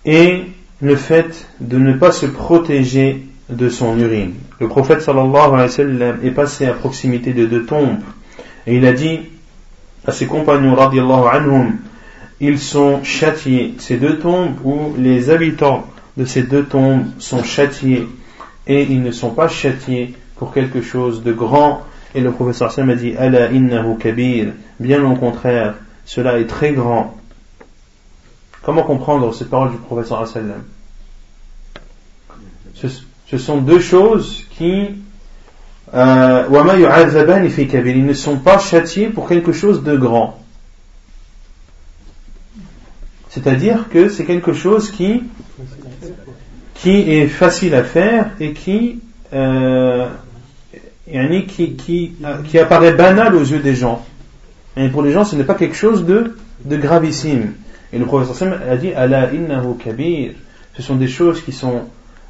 et 0.05 0.43
le 0.81 0.95
fait 0.95 1.47
de 1.59 1.77
ne 1.77 1.93
pas 1.93 2.11
se 2.11 2.25
protéger 2.25 3.25
de 3.49 3.69
son 3.69 3.97
urine. 3.97 4.33
Le 4.59 4.67
prophète 4.67 5.01
sallallahu 5.01 5.35
alayhi 5.35 5.61
wa 5.61 5.69
sallam 5.69 6.19
est 6.23 6.31
passé 6.31 6.65
à 6.65 6.73
proximité 6.73 7.33
de 7.33 7.45
deux 7.45 7.65
tombes 7.65 7.99
et 8.65 8.77
il 8.77 8.85
a 8.85 8.93
dit 8.93 9.19
à 10.05 10.11
ses 10.11 10.25
compagnons 10.25 10.75
radiallahu 10.75 11.27
anhum 11.31 11.77
ils 12.39 12.59
sont 12.59 13.03
châtiés. 13.03 13.75
Ces 13.77 13.97
deux 13.97 14.19
tombes 14.19 14.55
où 14.63 14.93
les 14.97 15.29
habitants 15.29 15.87
de 16.17 16.25
ces 16.25 16.43
deux 16.43 16.65
tombes 16.65 17.05
sont 17.19 17.43
châtiés 17.43 18.07
et 18.67 18.83
ils 18.83 19.01
ne 19.01 19.11
sont 19.11 19.29
pas 19.29 19.47
châtiés 19.47 20.13
pour 20.35 20.53
quelque 20.53 20.81
chose 20.81 21.23
de 21.23 21.31
grand 21.31 21.83
et 22.15 22.21
le 22.21 22.31
professeur 22.31 22.71
Sam 22.71 22.89
a 22.89 22.95
dit 22.95 23.15
Ala 23.15 23.51
innahu 23.51 23.97
kabir. 23.97 24.53
Bien 24.79 25.03
au 25.03 25.15
contraire, 25.15 25.75
cela 26.05 26.39
est 26.39 26.47
très 26.47 26.73
grand. 26.73 27.15
Comment 28.61 28.83
comprendre 28.83 29.33
ces 29.33 29.45
paroles 29.45 29.71
du 29.71 29.77
professeur 29.77 30.27
Sallam? 30.27 30.63
Ce, 32.75 33.37
sont 33.37 33.57
deux 33.57 33.79
choses 33.79 34.45
qui 34.51 34.89
euh, 35.93 36.45
ils 36.49 38.05
ne 38.05 38.13
sont 38.13 38.37
pas 38.37 38.59
châtiés 38.59 39.07
pour 39.07 39.27
quelque 39.27 39.51
chose 39.51 39.83
de 39.83 39.95
grand. 39.95 40.39
C'est-à-dire 43.29 43.89
que 43.89 44.09
c'est 44.09 44.25
quelque 44.25 44.53
chose 44.53 44.91
qui, 44.91 45.23
qui 46.75 47.11
est 47.11 47.27
facile 47.27 47.73
à 47.73 47.83
faire 47.83 48.29
et 48.39 48.53
qui 48.53 49.01
euh, 49.33 50.07
qui, 51.47 51.73
qui, 51.73 52.13
qui 52.45 52.59
apparaît 52.59 52.93
banal 52.93 53.35
aux 53.35 53.43
yeux 53.43 53.59
des 53.59 53.75
gens. 53.75 54.03
Et 54.75 54.89
pour 54.89 55.03
les 55.03 55.11
gens, 55.11 55.23
ce 55.23 55.35
n'est 55.35 55.43
pas 55.43 55.53
quelque 55.53 55.75
chose 55.75 56.05
de, 56.05 56.35
de 56.65 56.77
gravissime. 56.77 57.53
Et 57.91 57.99
le 57.99 58.05
professeur 58.05 58.59
a 58.67 58.75
dit 58.75 58.91
Allah 58.93 59.31
innahu 59.31 59.75
kabir. 59.77 60.31
Ce 60.75 60.81
sont 60.81 60.95
des 60.95 61.07
choses 61.07 61.43
qui 61.43 61.51
sont 61.51 61.83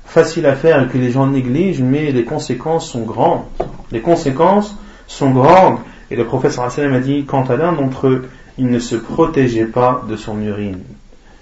faciles 0.05 0.45
à 0.45 0.55
faire 0.55 0.83
et 0.83 0.87
que 0.87 0.97
les 0.97 1.11
gens 1.11 1.27
négligent, 1.27 1.81
mais 1.81 2.11
les 2.11 2.25
conséquences 2.25 2.89
sont 2.89 3.03
grandes. 3.03 3.43
Les 3.91 4.01
conséquences 4.01 4.75
sont 5.07 5.31
grandes. 5.31 5.77
Et 6.11 6.17
le 6.17 6.25
professeur 6.25 6.65
a 6.65 6.99
dit 6.99 7.23
quant 7.23 7.45
à 7.45 7.55
l'un 7.55 7.71
d'entre 7.71 8.07
eux, 8.07 8.27
il 8.57 8.67
ne 8.67 8.79
se 8.79 8.95
protégeait 8.97 9.65
pas 9.65 10.03
de 10.09 10.17
son 10.17 10.41
urine. 10.41 10.79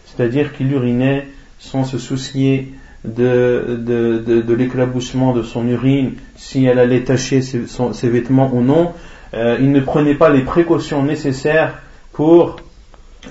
C'est-à-dire 0.06 0.54
qu'il 0.54 0.72
urinait 0.72 1.28
sans 1.58 1.84
se 1.84 1.98
soucier 1.98 2.72
de, 3.06 3.80
de, 3.80 4.42
de, 4.42 4.54
l'éclaboussement 4.54 5.34
de 5.34 5.42
son 5.42 5.68
urine, 5.68 6.14
si 6.36 6.66
elle 6.66 6.80
allait 6.80 7.04
tacher 7.04 7.42
ses, 7.42 8.10
vêtements 8.10 8.52
ou 8.54 8.62
non. 8.62 8.92
Euh, 9.34 9.58
il 9.60 9.72
ne 9.72 9.80
prenait 9.80 10.16
pas 10.16 10.30
les 10.30 10.42
précautions 10.42 11.04
nécessaires 11.04 11.80
pour, 12.14 12.58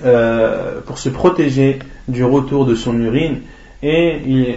euh, 0.03 0.81
pour 0.85 0.97
se 0.97 1.09
protéger 1.09 1.79
du 2.07 2.23
retour 2.23 2.65
de 2.65 2.75
son 2.75 2.99
urine. 2.99 3.41
Et 3.83 4.55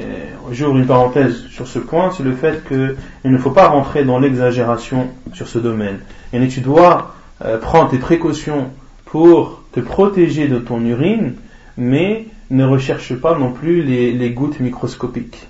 j'ouvre 0.52 0.76
une 0.76 0.87
parenthèse 0.87 1.47
sur 1.47 1.66
ce 1.66 1.78
point, 1.78 2.11
c'est 2.11 2.23
le 2.23 2.33
fait 2.33 2.62
qu'il 2.68 3.30
ne 3.30 3.38
faut 3.38 3.52
pas 3.52 3.68
rentrer 3.68 4.04
dans 4.04 4.18
l'exagération 4.18 5.09
sur 5.33 5.49
ce 5.49 5.59
domaine. 5.59 6.00
Et 6.35 6.49
tu 6.49 6.61
dois 6.61 7.14
euh, 7.44 7.59
prendre 7.59 7.90
tes 7.90 7.99
précautions 7.99 8.71
pour 9.06 9.62
te 9.73 9.80
protéger 9.80 10.47
de 10.49 10.59
ton 10.59 10.85
urine, 10.85 11.35
mais 11.76 12.26
ne 12.50 12.64
recherche 12.64 13.14
pas 13.14 13.38
non 13.38 13.52
plus 13.52 13.82
les, 13.82 14.30
gouttes 14.30 14.60
microscopiques. 14.60 15.46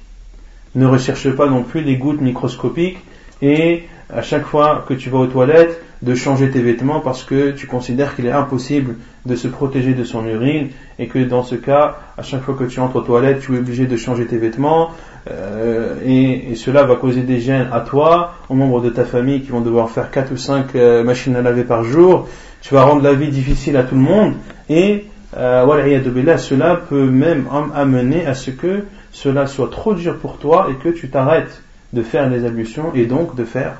Ne 0.74 0.86
recherche 0.86 1.30
pas 1.30 1.46
non 1.46 1.62
plus 1.62 1.82
les 1.82 1.96
gouttes 1.96 2.20
microscopiques 2.20 2.98
et 3.42 3.84
à 4.12 4.22
chaque 4.22 4.44
fois 4.44 4.84
que 4.86 4.94
tu 4.94 5.10
vas 5.10 5.18
aux 5.18 5.26
toilettes, 5.26 5.80
de 6.02 6.14
changer 6.14 6.50
tes 6.50 6.60
vêtements 6.60 7.00
parce 7.00 7.24
que 7.24 7.52
tu 7.52 7.66
considères 7.66 8.14
qu'il 8.14 8.26
est 8.26 8.32
impossible 8.32 8.96
de 9.24 9.36
se 9.36 9.48
protéger 9.48 9.94
de 9.94 10.04
son 10.04 10.26
urine 10.26 10.68
et 10.98 11.06
que 11.06 11.18
dans 11.18 11.42
ce 11.42 11.54
cas, 11.54 11.96
à 12.18 12.22
chaque 12.22 12.42
fois 12.42 12.54
que 12.54 12.64
tu 12.64 12.78
entres 12.80 12.96
aux 12.96 13.00
toilettes, 13.00 13.40
tu 13.40 13.54
es 13.54 13.58
obligé 13.58 13.86
de 13.86 13.96
changer 13.96 14.26
tes 14.26 14.36
vêtements 14.36 14.90
euh, 15.30 15.96
et, 16.04 16.54
cela 16.56 16.84
va 16.84 16.96
causer 16.96 17.22
des 17.22 17.40
gênes 17.40 17.68
à 17.72 17.80
toi, 17.80 18.34
aux 18.50 18.54
membres 18.54 18.82
de 18.82 18.90
ta 18.90 19.04
famille 19.04 19.40
qui 19.40 19.50
vont 19.50 19.62
devoir 19.62 19.90
faire 19.90 20.10
4 20.10 20.32
ou 20.32 20.36
5 20.36 20.74
euh, 20.74 21.04
machines 21.04 21.36
à 21.36 21.42
laver 21.42 21.64
par 21.64 21.84
jour. 21.84 22.28
Tu 22.60 22.74
vas 22.74 22.84
rendre 22.84 23.02
la 23.02 23.14
vie 23.14 23.28
difficile 23.28 23.76
à 23.76 23.82
tout 23.82 23.94
le 23.94 24.02
monde 24.02 24.34
et 24.68 25.06
euh, 25.36 26.38
cela 26.38 26.76
peut 26.76 27.06
même 27.06 27.46
amener 27.74 28.26
à 28.26 28.34
ce 28.34 28.50
que 28.50 28.84
cela 29.12 29.46
soit 29.46 29.70
trop 29.70 29.94
dur 29.94 30.18
pour 30.18 30.38
toi 30.38 30.68
et 30.70 30.74
que 30.74 30.88
tu 30.88 31.08
t'arrêtes 31.08 31.62
de 31.92 32.02
faire 32.02 32.28
les 32.28 32.44
ablutions 32.44 32.92
et 32.94 33.06
donc 33.06 33.34
de 33.34 33.44
faire 33.44 33.76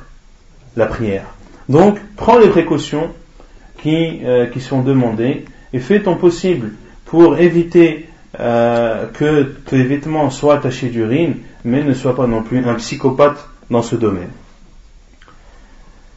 la 0.77 0.87
prière. 0.87 1.27
Donc, 1.69 1.99
prends 2.17 2.39
les 2.39 2.49
précautions 2.49 3.11
qui, 3.79 4.21
euh, 4.25 4.47
sont 4.61 4.83
demandées 4.83 5.45
et 5.73 5.79
fais 5.79 6.01
ton 6.01 6.17
possible 6.17 6.73
pour 7.05 7.39
éviter 7.39 8.09
euh, 8.41 9.07
que 9.13 9.43
tes 9.67 9.83
vêtements 9.83 10.31
soient 10.31 10.59
tachés 10.59 10.89
d'urine, 10.89 11.37
mais 11.65 11.83
ne 11.83 11.95
sois 11.95 12.17
pas 12.17 12.27
non 12.27 12.43
plus 12.43 12.65
un 12.65 12.75
psychopathe 12.75 13.49
dans 13.71 13.83
ce 13.83 13.97
domaine. 13.97 14.31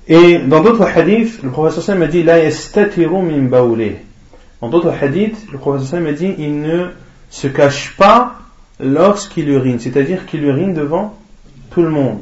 Et 0.07 0.37
dans 0.39 0.61
d'autres 0.61 0.83
hadiths, 0.83 1.43
le 1.43 1.49
professeur 1.49 1.95
m'a 1.97 2.07
dit 2.07 2.23
La 2.23 2.39
min 2.39 3.49
Dans 4.61 4.69
d'autres 4.69 4.93
hadiths, 5.01 5.47
le 5.51 5.57
professeur 5.57 6.01
m'a 6.01 6.13
dit 6.13 6.33
Il 6.37 6.61
ne 6.61 6.87
se 7.29 7.47
cache 7.47 7.95
pas 7.97 8.37
lorsqu'il 8.79 9.49
urine, 9.49 9.79
c'est-à-dire 9.79 10.25
qu'il 10.25 10.43
urine 10.43 10.73
devant 10.73 11.17
tout 11.71 11.81
le 11.81 11.89
monde. 11.89 12.19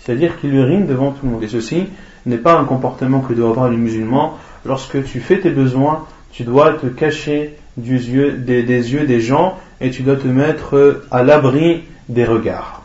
C'est-à-dire 0.00 0.40
qu'il 0.40 0.54
urine 0.54 0.86
devant 0.86 1.12
tout 1.12 1.26
le 1.26 1.32
monde. 1.32 1.42
Et 1.42 1.48
ceci 1.48 1.86
n'est 2.26 2.38
pas 2.38 2.58
un 2.58 2.64
comportement 2.64 3.20
que 3.20 3.34
doit 3.34 3.50
avoir 3.50 3.70
les 3.70 3.76
musulmans. 3.76 4.36
Lorsque 4.64 5.04
tu 5.04 5.20
fais 5.20 5.38
tes 5.38 5.50
besoins, 5.50 6.06
tu 6.32 6.42
dois 6.44 6.72
te 6.74 6.86
cacher 6.86 7.56
des, 7.76 8.12
yeux 8.12 9.06
des 9.06 9.20
gens 9.20 9.58
et 9.80 9.90
tu 9.90 10.02
dois 10.02 10.16
te 10.16 10.26
mettre 10.26 11.02
à 11.10 11.22
l'abri 11.22 11.82
des 12.08 12.24
regards. 12.24 12.82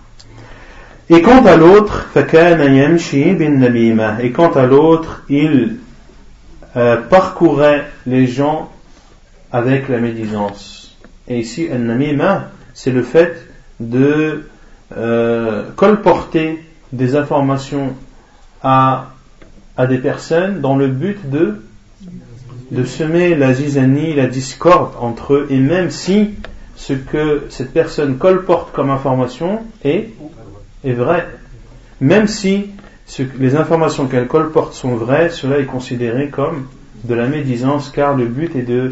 Et 1.09 1.21
quant 1.21 1.45
à 1.45 1.55
l'autre, 1.55 2.09
et 2.15 2.25
quant 4.31 4.51
à 4.51 4.65
l'autre, 4.65 5.23
il 5.29 5.77
euh, 6.75 6.97
parcourait 6.97 7.85
les 8.05 8.27
gens 8.27 8.71
avec 9.51 9.89
la 9.89 9.99
médisance. 9.99 10.97
Et 11.27 11.39
ici, 11.39 11.67
al-namima, 11.71 12.49
c'est 12.73 12.91
le 12.91 13.03
fait 13.03 13.47
de 13.79 14.47
euh, 14.95 15.69
colporter 15.75 16.63
des 16.91 17.15
informations 17.15 17.95
à, 18.61 19.11
à 19.77 19.87
des 19.87 19.97
personnes 19.97 20.61
dans 20.61 20.75
le 20.75 20.87
but 20.87 21.29
de, 21.29 21.61
de 22.71 22.83
semer 22.83 23.35
la 23.35 23.53
zizanie, 23.53 24.13
la 24.13 24.27
discorde 24.27 24.93
entre 24.99 25.33
eux, 25.33 25.47
et 25.49 25.59
même 25.59 25.89
si 25.89 26.35
ce 26.75 26.93
que 26.93 27.45
cette 27.49 27.73
personne 27.73 28.17
colporte 28.17 28.73
comme 28.73 28.89
information 28.89 29.61
est 29.83 30.09
est 30.83 30.93
vrai. 30.93 31.27
Même 31.99 32.27
si 32.27 32.67
les 33.37 33.55
informations 33.55 34.07
qu'elle 34.07 34.27
colporte 34.27 34.73
sont 34.73 34.95
vraies, 34.95 35.29
cela 35.29 35.59
est 35.59 35.65
considéré 35.65 36.29
comme 36.29 36.67
de 37.03 37.13
la 37.13 37.27
médisance, 37.27 37.89
car 37.89 38.15
le 38.15 38.25
but 38.25 38.55
est 38.55 38.63
de, 38.63 38.89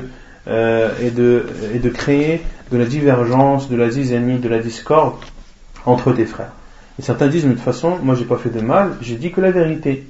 euh, 0.47 0.91
est 1.01 1.11
de 1.11 1.89
créer 1.89 2.41
de 2.71 2.77
la 2.77 2.85
divergence, 2.85 3.69
de 3.69 3.75
la 3.75 3.89
zizanie, 3.89 4.39
de 4.39 4.49
la 4.49 4.59
discorde 4.59 5.15
entre 5.85 6.13
tes 6.13 6.25
frères. 6.25 6.51
Et 6.99 7.01
certains 7.01 7.27
disent, 7.27 7.45
de 7.45 7.51
toute 7.51 7.59
façon, 7.59 7.97
moi 8.03 8.15
j'ai 8.15 8.25
pas 8.25 8.37
fait 8.37 8.49
de 8.49 8.61
mal, 8.61 8.95
j'ai 9.01 9.15
dit 9.15 9.31
que 9.31 9.41
la 9.41 9.51
vérité. 9.51 10.05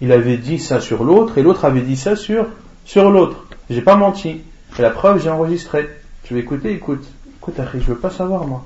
Il 0.00 0.12
avait 0.12 0.36
dit 0.36 0.58
ça 0.58 0.80
sur 0.80 1.02
l'autre, 1.04 1.38
et 1.38 1.42
l'autre 1.42 1.64
avait 1.64 1.80
dit 1.80 1.96
ça 1.96 2.16
sur, 2.16 2.46
sur 2.84 3.10
l'autre. 3.10 3.46
J'ai 3.68 3.82
pas 3.82 3.96
menti. 3.96 4.40
Et 4.78 4.82
la 4.82 4.90
preuve, 4.90 5.22
j'ai 5.22 5.28
enregistré. 5.28 5.88
Je 6.24 6.34
vais 6.34 6.40
écouter, 6.40 6.72
écoute. 6.72 7.04
Écoute, 7.40 7.56
je 7.74 7.78
veux 7.78 7.96
pas 7.96 8.10
savoir, 8.10 8.46
moi. 8.46 8.64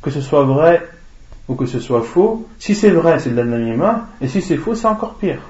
Que 0.00 0.10
ce 0.10 0.20
soit 0.20 0.42
vrai 0.42 0.86
ou 1.48 1.54
que 1.54 1.66
ce 1.66 1.80
soit 1.80 2.02
faux, 2.02 2.46
si 2.58 2.74
c'est 2.74 2.90
vrai, 2.90 3.18
c'est 3.18 3.30
de 3.30 3.36
l'anonymat, 3.36 4.06
et 4.20 4.28
si 4.28 4.42
c'est 4.42 4.56
faux, 4.56 4.74
c'est 4.74 4.86
encore 4.86 5.14
pire. 5.14 5.40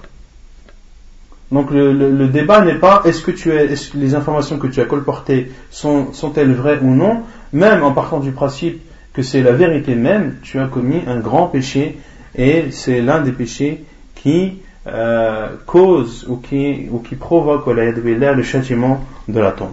Donc 1.51 1.71
le, 1.71 2.27
débat 2.29 2.65
n'est 2.65 2.77
pas 2.79 3.03
est-ce 3.05 3.21
que 3.21 3.31
tu 3.31 3.51
es, 3.53 3.75
les 3.95 4.15
informations 4.15 4.59
que 4.59 4.69
tu 4.69 4.81
as 4.81 4.87
colportées 4.87 5.53
sont, 5.71 6.15
sont-elles 6.15 6.55
vraies 6.55 6.79
ou 6.81 6.95
non, 6.95 7.23
même 7.53 7.83
en 7.83 7.93
partant 7.93 8.21
du 8.21 8.33
principe 8.33 8.81
que 9.13 9.23
c'est 9.23 9.43
la 9.43 9.53
vérité 9.53 9.95
même, 9.95 10.37
tu 10.43 10.59
as 10.59 10.67
commis 10.67 11.03
un 11.07 11.21
grand 11.21 11.49
péché 11.49 11.99
et 12.35 12.71
c'est 12.71 13.03
l'un 13.03 13.21
des 13.21 13.33
péchés 13.33 13.85
qui 14.15 14.63
euh, 14.87 15.49
cause 15.67 16.25
ou 16.27 16.39
qui, 16.39 16.89
ou 16.91 17.01
qui 17.01 17.17
provoque 17.17 17.67
le 17.67 18.43
châtiment 18.43 19.05
de 19.29 19.39
la 19.39 19.53
tombe. 19.53 19.69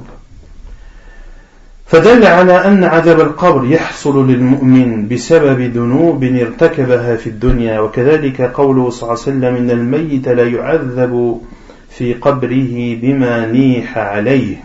فدل 1.89 2.25
على 2.25 2.65
أن 2.65 2.83
عذاب 2.83 3.19
القبر 3.19 3.65
يحصل 3.65 4.27
للمؤمن 4.27 5.07
بسبب 5.07 5.61
ذنوب 5.61 6.23
ارتكبها 6.23 7.15
في 7.15 7.27
الدنيا 7.27 7.79
وكذلك 7.79 8.41
قوله 8.41 8.89
صلى 8.89 9.01
الله 9.01 9.21
عليه 9.21 9.21
وسلم 9.21 9.55
إن 9.55 9.71
الميت 9.71 10.27
لا 10.27 10.47
يعذب 10.47 11.41
في 11.89 12.13
قبره 12.13 12.95
بما 13.01 13.45
نيح 13.45 13.97
عليه. 13.97 14.57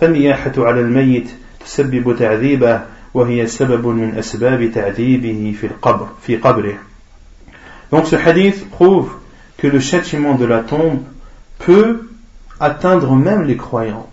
فالنياحة 0.00 0.52
على 0.58 0.80
الميت 0.80 1.30
تسبب 1.64 2.16
تعذيبه 2.18 2.80
وهي 3.14 3.46
سبب 3.46 3.86
من 3.86 4.14
أسباب 4.18 4.70
تعذيبه 4.74 5.54
في 5.60 5.66
القبر 5.66 6.08
في 6.22 6.36
قبره. 6.36 6.74
Donc 7.92 8.06
ce 8.06 8.16
hadith 8.16 8.68
prouve 8.70 9.10
que 9.58 9.68
le 9.68 9.78
châtiment 9.78 10.34
de 10.34 10.46
la 10.46 10.60
tombe 10.60 11.02
peut 11.60 12.08
atteindre 12.58 13.14
même 13.14 13.42
les 13.42 13.56
croyants, 13.56 14.08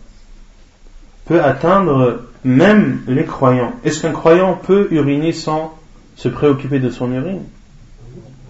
peut 1.25 1.41
atteindre 1.41 2.28
même 2.43 3.01
les 3.07 3.25
croyants. 3.25 3.73
Est-ce 3.83 4.01
qu'un 4.01 4.11
croyant 4.11 4.53
peut 4.55 4.87
uriner 4.91 5.33
sans 5.33 5.77
se 6.15 6.29
préoccuper 6.29 6.79
de 6.79 6.89
son 6.89 7.11
urine? 7.11 7.43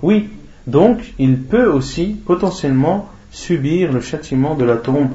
Oui. 0.01 0.29
Donc, 0.67 1.13
il 1.17 1.41
peut 1.41 1.65
aussi 1.65 2.15
potentiellement 2.25 3.09
subir 3.31 3.91
le 3.91 4.01
châtiment 4.01 4.55
de 4.55 4.65
la 4.65 4.77
tombe. 4.77 5.09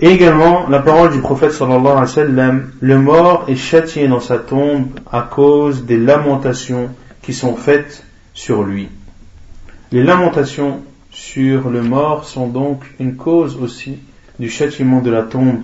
Et 0.00 0.08
également, 0.08 0.68
la 0.68 0.80
parole 0.80 1.12
du 1.12 1.20
prophète 1.20 1.52
sallallahu 1.52 1.86
alayhi 1.86 2.00
wa 2.00 2.06
sallam, 2.06 2.70
le 2.80 2.98
mort 2.98 3.44
est 3.48 3.56
châtié 3.56 4.08
dans 4.08 4.20
sa 4.20 4.38
tombe 4.38 4.88
à 5.10 5.22
cause 5.22 5.84
des 5.84 5.96
lamentations 5.96 6.90
qui 7.22 7.34
sont 7.34 7.56
faites 7.56 8.04
sur 8.34 8.62
lui. 8.62 8.88
Les 9.92 10.02
lamentations 10.02 10.80
sur 11.10 11.70
le 11.70 11.82
mort 11.82 12.24
sont 12.24 12.48
donc 12.48 12.84
une 12.98 13.16
cause 13.16 13.56
aussi 13.60 13.98
du 14.38 14.48
châtiment 14.50 15.00
de 15.00 15.10
la 15.10 15.22
tombe 15.22 15.60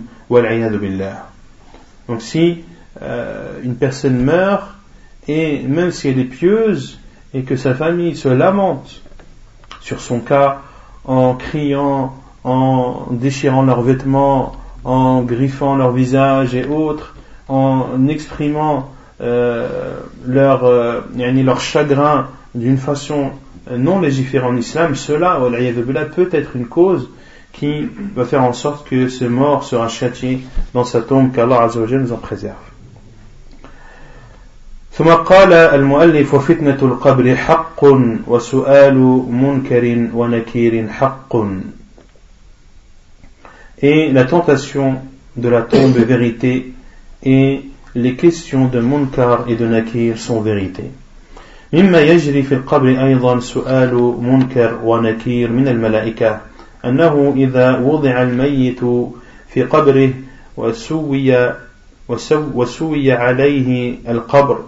donc 2.09 2.23
si 2.23 2.64
euh, 3.01 3.61
une 3.62 3.77
personne 3.77 4.23
meurt, 4.23 4.68
et 5.29 5.62
même 5.62 5.90
si 5.90 6.09
elle 6.09 6.18
est 6.18 6.25
pieuse, 6.25 6.99
et 7.35 7.42
que 7.42 7.57
sa 7.57 7.75
famille 7.75 8.16
se 8.16 8.29
lamente 8.29 9.03
sur 9.81 10.01
son 10.01 10.21
cas 10.21 10.62
en 11.05 11.35
criant, 11.35 12.14
en 12.45 13.07
déchirant 13.11 13.62
leurs 13.62 13.83
vêtements, 13.83 14.53
en 14.85 15.23
griffant 15.23 15.77
leur 15.77 15.92
visage 15.92 16.55
et 16.55 16.66
autres, 16.66 17.14
en 17.49 18.09
exprimant 18.09 18.90
euh, 19.21 20.01
leur, 20.27 20.64
euh, 20.64 21.01
leur 21.16 21.61
chagrin 21.61 22.29
d'une 22.55 22.79
façon 22.79 23.31
non 23.71 24.01
légiférée 24.01 24.47
en 24.47 24.57
islam, 24.57 24.95
cela 24.95 25.38
peut 26.14 26.29
être 26.33 26.57
une 26.57 26.66
cause 26.66 27.09
qui 27.53 27.88
va 28.15 28.25
faire 28.25 28.43
en 28.43 28.53
sorte 28.53 28.88
que 28.88 29.10
ce 29.10 29.25
mort 29.25 29.63
sera 29.63 29.88
châtié 29.88 30.41
dans 30.73 30.84
sa 30.84 31.01
tombe 31.01 31.32
qu'Allah 31.34 31.63
Azzawajal 31.63 32.01
nous 32.01 32.13
en 32.13 32.17
préserve. 32.17 32.56
ثم 34.97 35.10
قال 35.10 35.53
المؤلف 35.53 36.36
فتنة 36.36 36.77
القبر 36.82 37.36
حق 37.36 37.84
وسؤال 38.27 38.97
منكر 39.30 40.08
ونكير 40.13 40.88
حق 40.89 41.36
Et 43.80 44.12
la 44.12 44.25
tentation 44.25 44.95
de 45.36 45.49
la 45.49 45.62
tombe 45.62 45.97
est 45.97 46.03
vérité 46.03 46.73
et 47.23 47.62
les 47.93 48.15
questions 48.15 48.65
de 48.65 48.80
Munkar 48.80 49.45
et 49.47 49.56
de 49.56 49.67
Nakir 49.67 50.17
sont 50.17 50.41
vérité. 50.41 50.91
مما 51.73 52.01
يجري 52.01 52.43
في 52.43 52.56
القبر 52.56 53.06
أيضا 53.06 53.39
سؤال 53.39 53.93
منكر 54.21 54.80
ونكير 54.84 55.51
من 55.51 55.67
الملائكة 55.67 56.41
أنه 56.85 57.35
إذا 57.37 57.79
وضع 57.79 58.23
الميت 58.23 58.81
في 59.49 59.62
قبره 59.62 60.11
وسوي 60.57 61.53
وسوي 62.55 63.12
عليه 63.12 63.95
القبر 64.09 64.59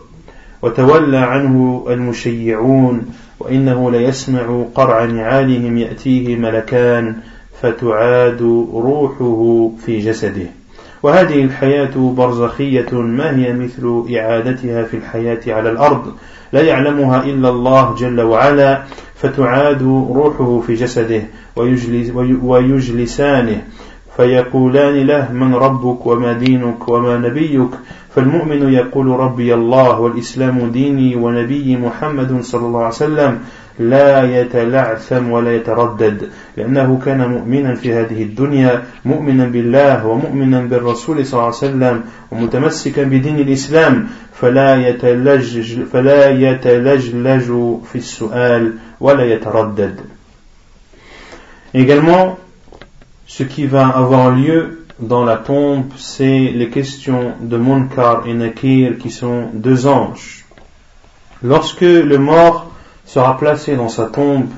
وتولى 0.62 1.16
عنه 1.16 1.87
المشيعون 1.88 3.07
وإنه 3.40 3.90
ليسمع 3.90 4.64
قرع 4.74 5.05
نعالهم 5.05 5.79
يأتيه 5.79 6.37
ملكان 6.37 7.16
فتعاد 7.62 8.42
روحه 8.74 9.70
في 9.87 9.98
جسده. 9.98 10.46
وهذه 11.03 11.44
الحياة 11.44 11.96
برزخية 11.96 12.92
ما 12.92 13.37
هي 13.37 13.53
مثل 13.53 14.05
إعادتها 14.16 14.85
في 14.85 14.96
الحياة 14.96 15.40
على 15.46 15.70
الأرض؟ 15.70 16.12
لا 16.53 16.61
يعلمها 16.61 17.24
إلا 17.24 17.48
الله 17.48 17.94
جل 17.94 18.20
وعلا. 18.20 18.83
فتعاد 19.14 19.83
روحه 19.83 20.61
في 20.66 20.74
جسده 20.74 21.22
ويجلس 21.57 22.11
ويجلسانه 22.42 23.62
فيقولان 24.16 25.07
له 25.07 25.33
من 25.33 25.55
ربك 25.55 26.07
وما 26.07 26.33
دينك 26.33 26.88
وما 26.88 27.18
نبيك؟ 27.18 27.70
فالمؤمن 28.14 28.72
يقول 28.72 29.07
ربي 29.07 29.55
الله 29.55 30.00
والإسلام 30.00 30.70
ديني 30.70 31.16
ونبي 31.16 31.77
محمد 31.77 32.40
صلى 32.42 32.66
الله 32.66 32.79
عليه 32.79 32.94
وسلم 32.94 33.38
لا 33.79 34.40
يتلعثم 34.40 35.31
ولا 35.31 35.55
يتردد 35.57 36.29
لأنه 36.57 37.00
كان 37.05 37.29
مؤمنا 37.29 37.74
في 37.74 37.92
هذه 37.92 38.22
الدنيا 38.22 38.83
مؤمنا 39.05 39.44
بالله 39.44 40.07
ومؤمنا 40.07 40.61
بالرسول 40.61 41.27
صلى 41.27 41.33
الله 41.33 41.44
عليه 41.44 41.57
وسلم 41.57 42.00
ومتمسكا 42.33 43.03
بدين 43.03 43.38
الإسلام. 43.38 44.07
فلا 44.43 44.88
يتلجج 44.88 45.83
فلا 45.83 46.29
يتلجلج 46.29 47.47
في 47.91 47.95
السؤال 47.95 48.73
ولا 48.99 49.23
يتردد 49.23 49.99
Également, 51.73 52.39
ce 53.27 53.43
qui 53.43 53.67
va 53.67 53.88
avoir 53.88 54.31
lieu 54.31 54.85
dans 54.99 55.23
la 55.23 55.38
tombe, 55.38 55.91
c'est 55.97 56.51
les 56.51 56.69
questions 56.69 57.33
de 57.39 57.57
Munkar 57.57 58.27
et 58.27 58.33
Nakir 58.33 58.97
qui 58.97 59.12
sont 59.12 59.49
deux 59.53 59.85
anges. 59.85 60.45
Lorsque 61.43 61.81
le 61.81 62.17
mort 62.17 62.71
sera 63.05 63.38
placée 63.38 63.75
dans 63.75 63.88
sa 63.88 64.05
tombe 64.07 64.49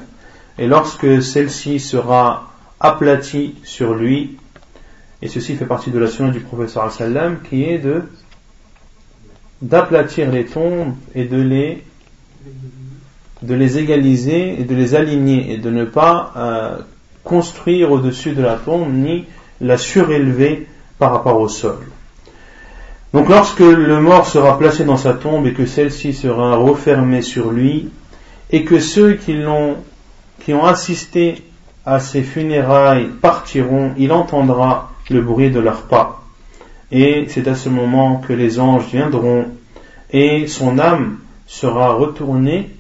et 0.58 0.68
lorsque 0.68 1.22
celle-ci 1.22 1.80
sera 1.82 2.52
aplatie 2.80 3.56
sur 3.64 3.94
lui, 3.94 4.38
et 5.22 5.28
ceci 5.28 5.56
fait 5.56 5.66
partie 5.66 5.92
de 5.92 6.00
la 6.00 6.08
sunna 6.08 6.32
du 6.32 6.40
professeur 6.40 6.92
sallam 6.92 7.40
qui 7.48 7.64
est 7.66 7.78
de 7.78 8.04
d'aplatir 9.63 10.31
les 10.31 10.45
tombes 10.45 10.95
et 11.15 11.25
de 11.25 11.41
les 13.43 13.79
égaliser 13.79 14.61
et 14.61 14.65
de 14.65 14.75
les 14.75 14.95
aligner 14.95 15.53
et 15.53 15.59
de 15.59 15.71
ne 15.71 15.85
pas 15.85 16.33
euh, 16.37 16.77
construire 17.25 17.91
au-dessus 17.91 18.33
de 18.33 18.43
la 18.43 18.57
tombe 18.57 18.93
ni 18.93 19.25
la 19.61 19.79
surélever 19.79 20.67
par 20.99 21.13
rapport 21.13 21.41
au 21.41 21.49
sol. 21.49 21.79
Donc 23.13 23.29
lorsque 23.29 23.61
le 23.61 24.01
mort 24.01 24.27
sera 24.27 24.59
placé 24.59 24.85
dans 24.85 24.97
sa 24.97 25.15
tombe 25.15 25.47
et 25.47 25.55
que 25.55 25.65
celle-ci 25.65 26.13
sera 26.13 26.57
refermée 26.57 27.23
sur 27.23 27.51
lui, 27.51 27.89
et 28.51 28.65
que 28.65 28.79
ceux 28.79 29.15
qui 29.15 29.33
l'ont 29.35 29.77
qui 30.41 30.55
ont 30.55 30.65
assisté 30.65 31.43
à 31.85 31.99
ses 31.99 32.23
funérailles 32.23 33.09
partiront, 33.21 33.93
il 33.97 34.13
entendra 34.13 34.93
le 35.11 35.21
bruit 35.21 35.51
de 35.51 35.61
leurs 35.61 35.83
pas. 35.83 36.26
Et 36.93 37.27
c'est 37.29 37.49
à 37.49 37.55
ce 37.55 37.69
moment 37.69 38.19
que 38.27 38.33
les 38.33 38.61
anges 38.61 38.87
viendront 38.87 39.47
et 40.13 40.47
son 40.47 40.79
âme 40.79 41.19
sera 41.47 41.95
retournée 41.95 42.71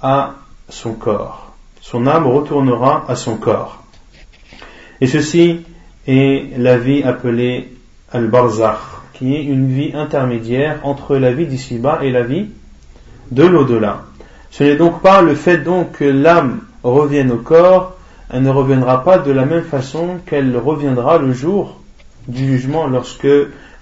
à 0.00 0.34
son 0.68 0.92
corps. 0.92 1.52
Son 1.80 2.06
âme 2.06 2.26
retournera 2.26 3.04
à 3.08 3.16
son 3.16 3.36
corps. 3.36 3.82
Et 5.00 5.06
ceci 5.06 5.60
est 6.06 6.56
la 6.56 6.78
vie 6.78 7.02
appelée 7.02 7.72
al-barzakh, 8.12 8.78
qui 9.14 9.34
est 9.34 9.42
une 9.42 9.68
vie 9.68 9.92
intermédiaire 9.94 10.80
entre 10.84 11.16
la 11.16 11.32
vie 11.32 11.46
d'ici-bas 11.46 12.00
et 12.02 12.10
la 12.10 12.22
vie 12.22 12.46
de 13.30 13.44
l'au-delà. 13.44 14.02
Ce 14.50 14.64
n'est 14.64 14.76
donc 14.76 15.02
pas 15.02 15.20
le 15.20 15.34
fait 15.34 15.58
donc 15.58 15.92
que 15.92 16.04
l'âme 16.04 16.60
revienne 16.82 17.32
au 17.32 17.38
corps, 17.38 17.96
elle 18.30 18.42
ne 18.42 18.50
reviendra 18.50 19.04
pas 19.04 19.18
de 19.18 19.32
la 19.32 19.44
même 19.44 19.64
façon 19.64 20.18
qu'elle 20.26 20.56
reviendra 20.56 21.18
le 21.18 21.32
jour 21.32 21.77
du 22.28 22.46
jugement 22.46 22.86
lorsque 22.86 23.26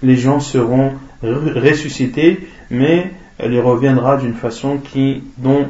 les 0.01 0.15
gens 0.15 0.39
seront 0.39 0.93
ressuscités, 1.21 2.47
mais 2.71 3.11
elle 3.37 3.53
y 3.53 3.59
reviendra 3.59 4.17
d'une 4.17 4.33
façon 4.33 4.77
qui, 4.77 5.23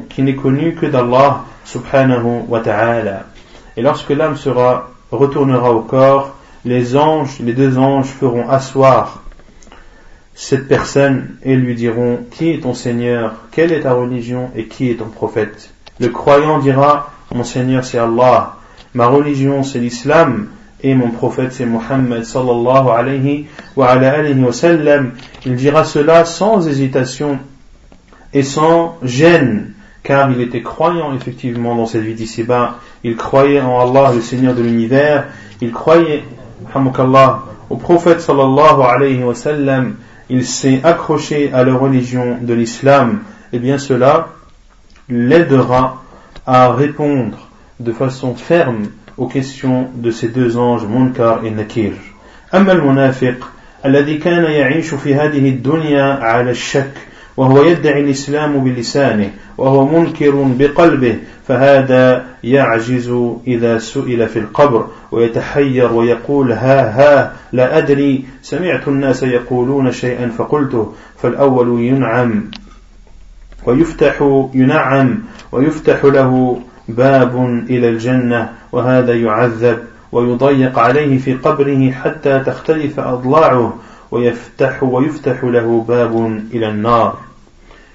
qui 0.10 0.22
n'est 0.22 0.36
connue 0.36 0.76
que 0.76 0.86
d'Allah 0.86 1.44
subhanahu 1.66 2.46
wa 2.48 2.62
ta'ala. 2.62 3.26
Et 3.76 3.82
lorsque 3.82 4.10
l'âme 4.10 4.38
sera, 4.38 4.90
retournera 5.12 5.74
au 5.74 5.82
corps, 5.82 6.36
les 6.66 6.96
anges, 6.96 7.40
les 7.40 7.54
deux 7.54 7.78
anges 7.78 8.08
feront 8.08 8.50
asseoir 8.50 9.24
cette 10.34 10.68
personne 10.68 11.36
et 11.44 11.56
lui 11.56 11.76
diront 11.76 12.20
Qui 12.32 12.52
est 12.52 12.62
ton 12.62 12.74
Seigneur? 12.74 13.34
Quelle 13.52 13.72
est 13.72 13.82
ta 13.82 13.94
religion? 13.94 14.52
Et 14.56 14.66
qui 14.66 14.90
est 14.90 14.96
ton 14.96 15.10
prophète? 15.10 15.72
Le 16.00 16.10
croyant 16.10 16.60
dira 16.60 17.12
Mon 17.34 17.44
Seigneur 17.44 17.84
c'est 17.84 17.98
Allah, 17.98 18.58
ma 18.94 19.08
religion 19.08 19.64
c'est 19.64 19.80
l'islam 19.80 20.48
et 20.82 20.94
mon 20.96 21.10
prophète 21.10 21.54
c'est 21.54 21.66
Muhammad 21.66 22.24
sallallahu 22.24 22.90
alayhi 22.90 23.48
wa, 23.76 23.88
alayhi 23.90 24.40
wa 24.40 24.54
sallam. 24.54 25.12
Il 25.46 25.56
dira 25.56 25.84
cela 25.84 26.26
sans 26.26 26.68
hésitation 26.68 27.40
et 28.34 28.44
sans 28.44 28.98
gêne 29.04 29.74
car 30.04 30.32
il 30.32 30.42
était 30.42 30.62
croyant 30.62 31.14
effectivement 31.14 31.76
dans 31.76 31.86
cette 31.86 32.04
vie 32.04 32.14
d'ici-bas. 32.14 32.76
Il 33.04 33.16
croyait 33.18 33.62
en 33.62 33.80
Allah, 33.80 34.14
le 34.14 34.22
Seigneur 34.22 34.56
de 34.56 34.62
l'univers. 34.62 35.26
Il 35.60 35.72
croyait, 35.72 36.24
au 37.70 37.76
prophète 37.76 38.22
sallallahu 38.22 38.82
alayhi 38.82 39.24
wa 39.24 39.36
sallam 39.36 39.96
il 40.30 40.46
s'est 40.46 40.82
accroché 40.84 41.52
à 41.54 41.64
la 41.64 41.76
religion 41.76 42.38
de 42.42 42.54
l'islam, 42.54 43.22
eh 43.54 43.60
bien 43.60 43.78
cela 43.78 44.30
l'aidera 45.10 46.04
à 46.46 46.72
répondre 46.74 47.48
de 47.80 47.92
façon 47.92 48.36
ferme 48.36 48.88
aux 49.18 49.28
questions 49.28 49.90
de 49.96 50.12
ces 50.12 50.28
deux 50.28 50.58
anges 50.58 50.86
Munkar 50.86 51.46
et 51.46 51.52
Nakir. 51.52 51.94
أما 52.54 52.72
المنافق 52.72 53.52
الذي 53.86 54.18
كان 54.18 54.44
يعيش 54.44 54.94
في 54.94 55.16
هذه 55.16 55.50
الدنيا 55.50 56.04
على 56.04 56.52
الشك 56.52 56.94
وهو 57.38 57.64
يدعي 57.64 58.02
الإسلام 58.02 58.64
بلسانه 58.64 59.32
وهو 59.58 60.00
منكر 60.00 60.46
بقلبه 60.60 61.18
فهذا 61.48 62.26
يعجز 62.44 63.14
إذا 63.48 63.78
سئل 63.78 64.28
في 64.28 64.40
القبر 64.40 64.88
ويتحير 65.12 65.94
ويقول 65.94 66.52
ها 66.52 66.82
ها 66.90 67.34
لا 67.54 67.78
أدري 67.78 68.26
سمعت 68.42 68.88
الناس 68.88 69.24
يقولون 69.24 69.92
شيئا 69.92 70.30
فقلته 70.38 70.94
فالأول 71.22 71.82
ينعم 71.82 72.52
ويفتح 73.66 74.50
ينعم 74.54 75.20
ويفتح 75.52 76.06
له 76.06 76.62
باب 76.89 77.65
إلى 77.71 77.89
الجنة 77.89 78.53
وهذا 78.73 79.15
يعذب 79.15 79.79
ويضيق 80.13 80.79
عليه 80.79 81.19
في 81.19 81.35
قبره 81.35 81.91
حتى 81.91 82.39
تختلف 82.39 83.01
أضلاعه 83.01 83.77
ويفتح 84.11 84.83
ويفتح 84.83 85.45
له 85.45 85.85
باب 85.89 86.43
إلى 86.53 86.69
النار 86.69 87.19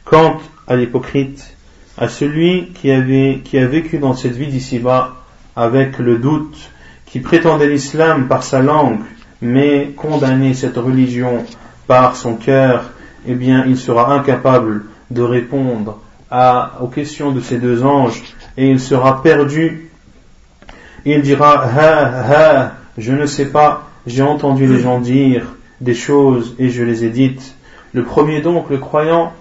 Quant 0.05 0.39
à 0.67 0.77
l'hypocrite, 0.77 1.53
à 1.97 2.07
celui 2.07 2.69
qui, 2.73 2.91
avait, 2.91 3.41
qui 3.43 3.57
a 3.57 3.65
vécu 3.65 3.97
dans 3.97 4.13
cette 4.13 4.35
vie 4.35 4.47
d'ici-bas 4.47 5.15
avec 5.55 5.97
le 5.97 6.17
doute, 6.17 6.71
qui 7.05 7.19
prétendait 7.19 7.67
l'islam 7.67 8.27
par 8.29 8.43
sa 8.43 8.61
langue, 8.61 8.99
mais 9.41 9.91
condamnait 9.97 10.53
cette 10.53 10.77
religion 10.77 11.43
par 11.87 12.15
son 12.15 12.35
cœur, 12.35 12.91
eh 13.27 13.33
bien, 13.33 13.65
il 13.67 13.77
sera 13.77 14.13
incapable 14.13 14.85
de 15.11 15.21
répondre 15.21 15.99
à, 16.31 16.73
aux 16.81 16.87
questions 16.87 17.31
de 17.31 17.41
ces 17.41 17.57
deux 17.57 17.83
anges 17.83 18.23
et 18.56 18.70
il 18.70 18.80
sera 18.80 19.22
perdu. 19.22 19.90
Il 21.04 21.22
dira, 21.22 21.64
ha, 21.64 22.30
ha, 22.30 22.72
je 22.98 23.12
ne 23.12 23.26
sais 23.26 23.46
pas, 23.46 23.88
j'ai 24.06 24.22
entendu 24.22 24.66
les 24.66 24.80
gens 24.80 25.00
dire 25.00 25.54
des 25.80 25.94
choses 25.94 26.54
et 26.58 26.70
je 26.70 26.82
les 26.82 27.04
ai 27.04 27.10
dites. 27.10 27.56
Le 27.92 28.04
premier 28.04 28.40
donc, 28.40 28.70
le 28.70 28.78
croyant, 28.78 29.32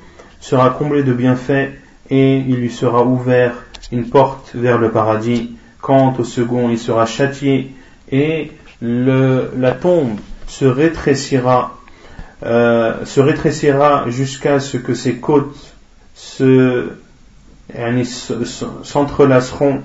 sera 0.42 0.72
comblé 0.72 1.04
de 1.04 1.14
bienfaits 1.14 1.70
et 2.10 2.38
il 2.38 2.56
lui 2.56 2.72
sera 2.72 3.04
ouvert 3.04 3.54
une 3.92 4.10
porte 4.10 4.52
vers 4.54 4.78
le 4.78 4.92
paradis. 4.92 5.56
Quant 5.82 6.14
au 6.18 6.24
second, 6.24 6.70
il 6.70 6.78
sera 6.78 7.06
châtié 7.06 7.74
et 8.12 8.52
la 8.82 9.72
tombe 9.72 10.18
se 10.48 10.66
rétrécira, 10.66 11.78
euh, 12.44 13.06
se 13.06 13.22
rétrécira 13.22 14.10
jusqu'à 14.10 14.60
ce 14.60 14.78
que 14.78 14.94
ses 14.94 15.16
côtes 15.16 15.76
se, 16.14 16.90
s'entrelaceront 18.83 19.81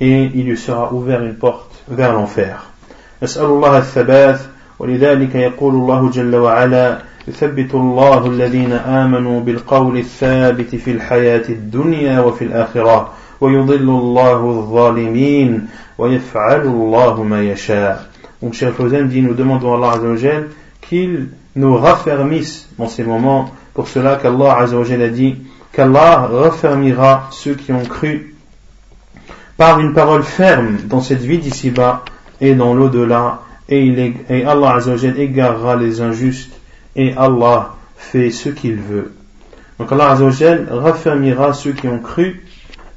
et 0.00 0.30
il 0.34 0.46
lui 0.46 0.56
sera 0.56 0.92
ouvert 0.92 1.22
une 1.22 1.34
porte 1.34 1.82
vers 1.88 2.12
l'enfer. 2.12 2.64
يثبت 7.28 7.74
الله 7.74 8.26
الذين 8.26 8.72
آمنوا 8.72 9.40
بالقول 9.40 9.98
الثابت 9.98 10.76
في 10.76 10.90
الحياة 10.90 11.48
الدنيا 11.48 12.20
وفي 12.20 12.44
الآخرة 12.44 13.12
ويضل 13.40 13.88
الله 13.88 14.50
الظالمين 14.50 15.66
ويفعل 15.98 16.60
الله 16.60 17.22
ما 17.22 17.42
يشاء 17.42 18.08
Donc 18.40 18.54
Cheikh 18.54 18.74
Fawzan 18.74 19.08
dit 19.08 19.20
nous 19.20 19.34
demandons 19.34 19.74
à 19.74 19.76
Allah 19.76 19.92
Azzawajal 19.96 20.48
qu'il 20.80 21.28
nous 21.56 21.76
raffermisse 21.76 22.68
dans 22.78 22.86
ces 22.88 23.02
moments 23.02 23.50
pour 23.74 23.88
cela 23.88 24.16
qu'Allah 24.16 24.58
Azzawajal 24.60 25.02
a 25.02 25.08
dit 25.08 25.36
qu'Allah 25.73 26.27
raffermira 26.31 27.27
ceux 27.31 27.55
qui 27.55 27.73
ont 27.73 27.83
cru 27.83 28.35
par 29.57 29.79
une 29.79 29.93
parole 29.93 30.23
ferme 30.23 30.77
dans 30.85 31.01
cette 31.01 31.21
vie 31.21 31.39
d'ici-bas 31.39 32.05
et 32.39 32.55
dans 32.55 32.73
l'au-delà 32.73 33.41
et, 33.69 34.45
Allah 34.45 34.75
Azzawajal 34.75 35.19
égarera 35.19 35.75
les 35.75 36.01
injustes 36.01 36.53
et 36.95 37.13
Allah 37.17 37.73
fait 37.95 38.29
ce 38.29 38.49
qu'il 38.49 38.75
veut. 38.75 39.13
Donc 39.79 39.91
Allah 39.91 40.11
Azzawajal 40.11 40.67
raffermira 40.71 41.53
ceux 41.53 41.71
qui 41.71 41.87
ont 41.87 41.99
cru 41.99 42.45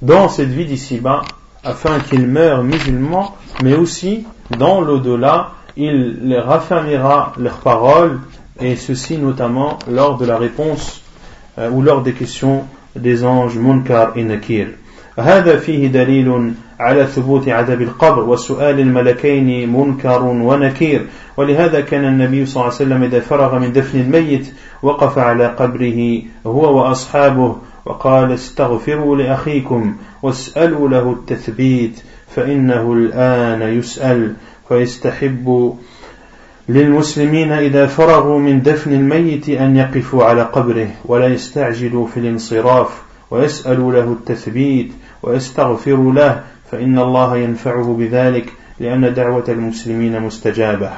dans 0.02 0.28
cette 0.28 0.50
vie 0.50 0.66
d'ici-bas 0.66 1.22
afin 1.64 1.98
qu'ils 2.00 2.26
meurent 2.28 2.62
musulmans, 2.62 3.36
mais 3.62 3.74
aussi 3.74 4.24
dans 4.58 4.80
l'au-delà, 4.80 5.52
il 5.76 6.28
les 6.28 6.38
raffermira 6.38 7.32
leurs 7.38 7.58
paroles 7.58 8.20
et 8.60 8.76
ceci 8.76 9.16
notamment 9.18 9.78
lors 9.90 10.18
de 10.18 10.26
la 10.26 10.36
réponse 10.36 11.02
ou 11.59 11.83
lors 11.83 12.03
des 12.03 12.12
questions 12.12 12.64
des 12.95 13.25
anges 13.25 13.57
Munkar 13.59 14.12
et 14.16 14.25
Nakir. 14.25 14.66
هذا 15.19 15.57
فيه 15.57 15.87
دليل 15.87 16.53
على 16.81 17.07
ثبوت 17.07 17.49
عذاب 17.49 17.83
القبر 17.83 18.25
وسؤال 18.29 18.81
الملكين 18.81 19.73
منكر 19.73 20.23
ونكير 20.23 21.07
ولهذا 21.37 21.81
كان 21.81 22.05
النبي 22.05 22.47
صلى 22.47 22.55
الله 22.55 22.75
عليه 22.75 22.85
وسلم 22.85 23.03
إذا 23.03 23.21
فرغ 23.21 23.59
من 23.59 23.73
دفن 23.73 24.01
الميت 24.01 24.53
وقف 24.83 25.19
على 25.19 25.47
قبره 25.47 26.23
هو 26.47 26.79
وأصحابه 26.79 27.57
وقال 27.87 28.33
استغفروا 28.33 29.16
لأخيكم 29.16 29.97
واسألوا 30.23 30.88
له 30.88 31.12
التثبيت 31.12 32.03
فإنه 32.35 32.92
الآن 32.92 33.62
يسأل 33.79 34.35
فيستحب 34.69 35.77
للمسلمين 36.69 37.51
إذا 37.51 37.88
فرغوا 37.88 38.39
من 38.39 38.62
دفن 38.62 38.93
الميت 38.93 39.49
أن 39.49 39.77
يقفوا 39.77 40.23
على 40.23 40.41
قبره 40.41 40.89
ولا 41.06 41.27
يستعجلوا 41.27 42.08
في 42.08 42.19
الانصراف 42.19 43.01
ويسأل 43.32 43.80
له 43.80 44.12
التثبيت 44.12 44.91
ويستغفر 45.23 46.12
له 46.12 46.43
فإن 46.71 46.99
الله 46.99 47.38
ينفعه 47.38 47.95
بذلك 47.99 48.54
لأن 48.80 49.13
دعوة 49.13 49.43
المسلمين 49.49 50.21
مستجابة 50.21 50.91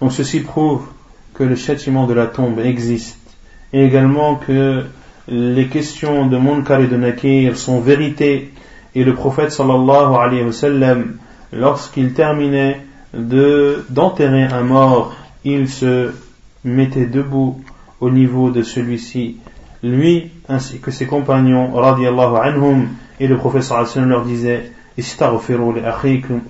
Donc 0.00 0.12
ceci 0.12 0.40
prouve 0.40 0.82
que 1.34 1.42
le 1.42 1.56
châtiment 1.56 2.06
de 2.06 2.14
la 2.14 2.26
tombe 2.26 2.60
existe 2.60 3.18
et 3.72 3.84
également 3.84 4.36
que 4.36 4.84
les 5.28 5.66
questions 5.68 6.26
de 6.26 6.36
Munkar 6.36 6.80
et 6.80 6.86
de 6.86 6.96
Nakir 6.96 7.56
sont 7.56 7.80
vérité 7.80 8.52
et 8.94 9.04
le 9.04 9.14
prophète 9.14 9.52
sallallahu 9.52 10.14
alayhi 10.14 10.44
wa 10.44 10.52
sallam 10.52 11.16
lorsqu'il 11.52 12.12
terminait 12.12 12.80
de 13.13 13.83
d'enterrer 13.89 14.43
un 14.43 14.63
mort 14.63 15.13
il 15.43 15.67
se 15.67 16.11
mettait 16.63 17.05
debout 17.05 17.61
au 17.99 18.09
niveau 18.09 18.49
de 18.51 18.63
celui-ci 18.63 19.37
lui 19.83 20.31
ainsi 20.47 20.79
que 20.79 20.91
ses 20.91 21.07
compagnons 21.07 21.73
radiallahu 21.73 22.37
anhum 22.37 22.87
et 23.19 23.27
le 23.27 23.35
wa 23.35 23.61
sallam 23.61 24.09
leur 24.09 24.23
disait 24.23 24.71
istaghfiru 24.97 25.81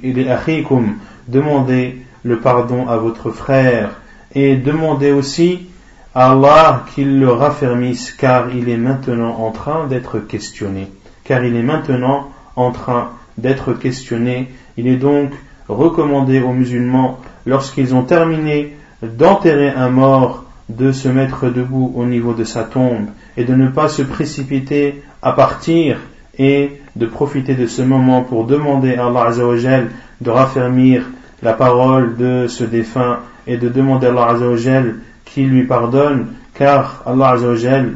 li 0.04 0.30
akhikum 0.30 0.96
demandez 1.28 2.02
le 2.24 2.40
pardon 2.40 2.88
à 2.88 2.98
votre 2.98 3.32
frère 3.32 4.02
et 4.34 4.56
demandez 4.56 5.12
aussi 5.12 5.68
à 6.14 6.32
Allah 6.32 6.86
qu'il 6.94 7.20
le 7.20 7.32
raffermisse 7.32 8.12
car 8.12 8.54
il 8.54 8.70
est 8.70 8.78
maintenant 8.78 9.38
en 9.40 9.52
train 9.52 9.88
d'être 9.88 10.20
questionné. 10.20 10.90
Car 11.24 11.44
il 11.44 11.56
est 11.56 11.64
maintenant 11.64 12.32
en 12.56 12.72
train 12.72 13.12
d'être 13.38 13.74
questionné. 13.74 14.50
Il 14.78 14.88
est 14.88 14.98
donc 14.98 15.32
recommandé 15.72 16.42
aux 16.42 16.54
musulmans, 16.54 17.20
lorsqu'ils 17.46 17.96
ont 17.96 18.04
terminé 18.04 18.76
d'enterrer 19.02 19.70
un 19.70 19.90
mort, 19.90 20.46
de 20.70 20.92
se 20.92 21.10
mettre 21.10 21.50
debout 21.50 21.92
au 21.96 22.06
niveau 22.06 22.34
de 22.34 22.44
sa 22.44 22.64
tombe 22.64 23.08
et 23.38 23.44
de 23.44 23.54
ne 23.54 23.68
pas 23.68 23.90
se 23.90 24.02
précipiter 24.02 25.02
à 25.22 25.34
partir 25.34 25.98
et 26.38 26.72
de 26.96 27.06
profiter 27.06 27.56
de 27.56 27.68
ce 27.68 27.82
moment 27.82 28.22
pour 28.22 28.46
demander 28.46 28.96
à 28.96 29.08
Allah 29.08 29.26
Azzawajal 29.28 29.90
de 30.22 30.30
raffermir 30.30 31.04
la 31.42 31.54
parole 31.54 32.16
de 32.16 32.48
ce 32.48 32.64
défunt 32.64 33.20
et 33.48 33.58
de 33.58 33.70
demander 33.70 34.08
à 34.08 34.12
Allah 34.12 34.28
Azzawajal 34.30 34.96
qu'il 35.26 35.50
lui 35.50 35.64
pardonne 35.64 36.28
car 36.54 37.04
Allah 37.06 37.32
Azzawajal 37.32 37.96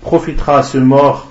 profitera 0.00 0.58
à 0.58 0.62
ce 0.62 0.78
mort 0.78 1.30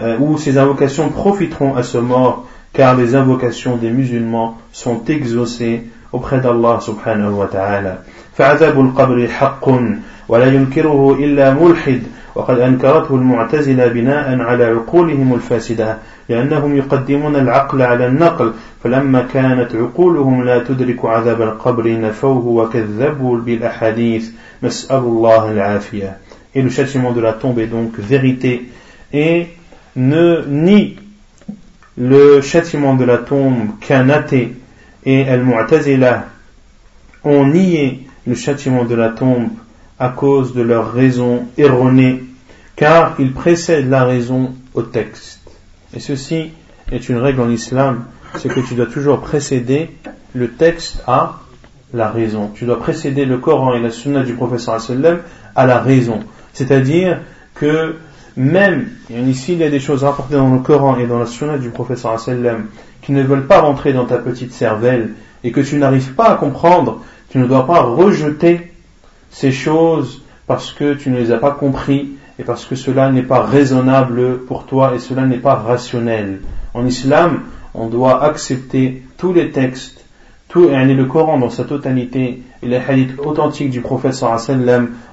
euh, 0.00 0.16
ou 0.18 0.38
ses 0.38 0.58
invocations 0.58 1.08
profiteront 1.08 1.74
à 1.74 1.82
ce 1.82 1.98
mort 1.98 2.46
car 2.73 2.95
les 2.95 3.15
invocations 3.15 3.77
des 3.77 3.91
musulmans 3.91 4.57
sont 4.71 5.03
exaucées 5.07 5.83
auprès 6.11 6.39
d'Allah 6.39 6.79
subhanahu 6.81 7.33
wa 7.33 7.47
ta'ala. 7.47 8.03
فعذاب 8.37 8.79
القبر 8.79 9.27
حق 9.27 9.69
ولا 10.27 10.45
ينكره 10.45 11.15
إلا 11.19 11.53
ملحد 11.53 12.01
وقد 12.35 12.59
أنكرته 12.59 13.15
المعتزلة 13.15 13.87
بناء 13.87 14.39
على 14.41 14.65
عقولهم 14.65 15.33
الفاسدة 15.33 15.97
لأنهم 16.29 16.77
يقدمون 16.77 17.35
العقل 17.35 17.81
على 17.81 18.07
النقل 18.07 18.53
فلما 18.83 19.21
كانت 19.33 19.75
عقولهم 19.75 20.43
لا 20.43 20.63
تدرك 20.63 21.05
عذاب 21.05 21.41
القبر 21.41 21.99
نفوه 21.99 22.47
وكذبوا 22.47 23.37
بالأحاديث 23.37 24.31
نسأل 24.63 24.97
الله 24.97 25.51
العافية 25.51 26.17
Et 26.55 26.61
le 26.61 26.69
châtiment 26.69 27.11
de 27.11 27.19
la 27.19 27.33
tombe 27.33 27.59
est 27.59 27.67
donc 27.67 27.99
vérité 27.99 28.69
et 29.13 29.47
ne 29.95 30.45
nie 30.47 30.95
le 32.00 32.40
châtiment 32.40 32.94
de 32.94 33.04
la 33.04 33.18
tombe 33.18 33.78
qu'un 33.78 34.08
athée 34.08 34.56
et 35.04 35.28
Al-Mu'tazila 35.28 36.28
ont 37.24 37.46
nié 37.46 38.06
le 38.26 38.34
châtiment 38.34 38.86
de 38.86 38.94
la 38.94 39.10
tombe 39.10 39.50
à 39.98 40.08
cause 40.08 40.54
de 40.54 40.62
leur 40.62 40.94
raison 40.94 41.46
erronée, 41.58 42.24
car 42.74 43.16
ils 43.18 43.34
précèdent 43.34 43.90
la 43.90 44.04
raison 44.04 44.54
au 44.72 44.80
texte. 44.80 45.40
Et 45.94 46.00
ceci 46.00 46.52
est 46.90 47.10
une 47.10 47.18
règle 47.18 47.42
en 47.42 47.50
islam, 47.50 48.06
c'est 48.38 48.48
que 48.48 48.60
tu 48.60 48.74
dois 48.74 48.86
toujours 48.86 49.20
précéder 49.20 49.90
le 50.34 50.52
texte 50.52 51.02
à 51.06 51.40
la 51.92 52.08
raison. 52.08 52.50
Tu 52.54 52.64
dois 52.64 52.78
précéder 52.78 53.26
le 53.26 53.36
Coran 53.36 53.74
et 53.74 53.80
la 53.80 53.90
Sunna 53.90 54.22
du 54.22 54.32
professeur 54.32 54.78
à 55.54 55.66
la 55.66 55.80
raison. 55.80 56.20
C'est-à-dire 56.54 57.20
que 57.54 57.96
même, 58.40 58.88
ici 59.10 59.52
il 59.52 59.58
y 59.58 59.64
a 59.64 59.70
des 59.70 59.80
choses 59.80 60.02
rapportées 60.02 60.36
dans 60.36 60.52
le 60.52 60.60
Coran 60.60 60.96
et 60.98 61.06
dans 61.06 61.18
la 61.18 61.26
Sunna 61.26 61.58
du 61.58 61.70
professeur 61.70 62.16
qui 63.02 63.12
ne 63.12 63.22
veulent 63.22 63.46
pas 63.46 63.60
rentrer 63.60 63.92
dans 63.92 64.06
ta 64.06 64.18
petite 64.18 64.52
cervelle 64.52 65.10
et 65.44 65.52
que 65.52 65.60
tu 65.60 65.76
n'arrives 65.76 66.14
pas 66.14 66.30
à 66.30 66.34
comprendre, 66.36 67.02
tu 67.30 67.38
ne 67.38 67.46
dois 67.46 67.66
pas 67.66 67.82
rejeter 67.82 68.72
ces 69.30 69.52
choses 69.52 70.22
parce 70.46 70.72
que 70.72 70.94
tu 70.94 71.10
ne 71.10 71.18
les 71.18 71.32
as 71.32 71.38
pas 71.38 71.52
compris 71.52 72.12
et 72.38 72.42
parce 72.42 72.64
que 72.64 72.74
cela 72.74 73.10
n'est 73.10 73.22
pas 73.22 73.42
raisonnable 73.42 74.38
pour 74.46 74.64
toi 74.64 74.94
et 74.94 74.98
cela 74.98 75.26
n'est 75.26 75.36
pas 75.36 75.54
rationnel. 75.54 76.40
En 76.72 76.86
islam, 76.86 77.42
on 77.74 77.88
doit 77.88 78.24
accepter 78.24 79.02
tous 79.18 79.32
les 79.32 79.50
textes, 79.50 80.04
tout 80.48 80.70
et 80.70 80.94
le 80.94 81.04
Coran 81.04 81.38
dans 81.38 81.50
sa 81.50 81.64
totalité 81.64 82.42
et 82.62 82.66
les 82.66 82.76
hadiths 82.76 83.18
authentiques 83.18 83.70
du 83.70 83.80
prophète 83.80 84.18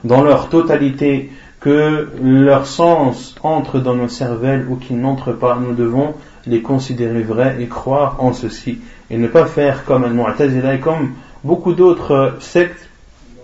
dans 0.04 0.24
leur 0.24 0.50
totalité, 0.50 1.30
que 1.60 2.10
leur 2.22 2.68
sens 2.68 3.36
entre 3.44 3.80
dans 3.80 3.96
nos 3.96 4.08
cervelles 4.08 4.68
ou 4.70 4.76
qu'ils 4.76 5.00
n'entrent 5.00 5.34
pas, 5.34 5.58
nous 5.60 5.74
devons 5.74 6.14
les 6.46 6.62
considérer 6.62 7.22
vrais 7.22 7.58
et 7.60 7.68
croire 7.68 8.18
en 8.20 8.34
ceci 8.34 8.80
et 9.10 9.18
ne 9.18 9.28
pas 9.28 9.46
faire 9.46 9.86
comme 9.86 10.04
Al-Mu'tazila 10.04 10.76
et 10.76 10.80
comme 10.80 11.14
beaucoup 11.44 11.74
d'autres 11.74 12.36
sectes 12.40 12.90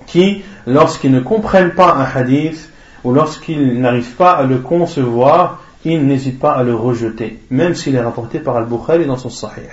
qui, 0.06 0.43
lorsqu'ils 0.67 1.12
ne 1.12 1.19
comprennent 1.19 1.73
pas 1.73 1.93
un 1.95 2.19
hadith 2.19 2.69
ou 3.04 3.12
lorsqu'ils 3.12 3.80
n'arrivent 3.82 4.15
pas 4.15 4.32
à 4.32 4.43
le 4.43 4.60
concevoir, 4.60 5.62
ils 5.86 6.06
n'hésitent 6.06 6.39
pas 6.39 6.54
à 6.54 6.63
le 6.63 6.76
rejeter, 6.76 7.39
même 7.49 7.76
s'il 7.76 7.95
est 7.95 8.02
rapporté 8.02 8.39
par 8.39 8.56
Al-Bukhari 8.56 9.06
dans 9.06 9.17
son 9.17 9.30
Sahih. 9.30 9.69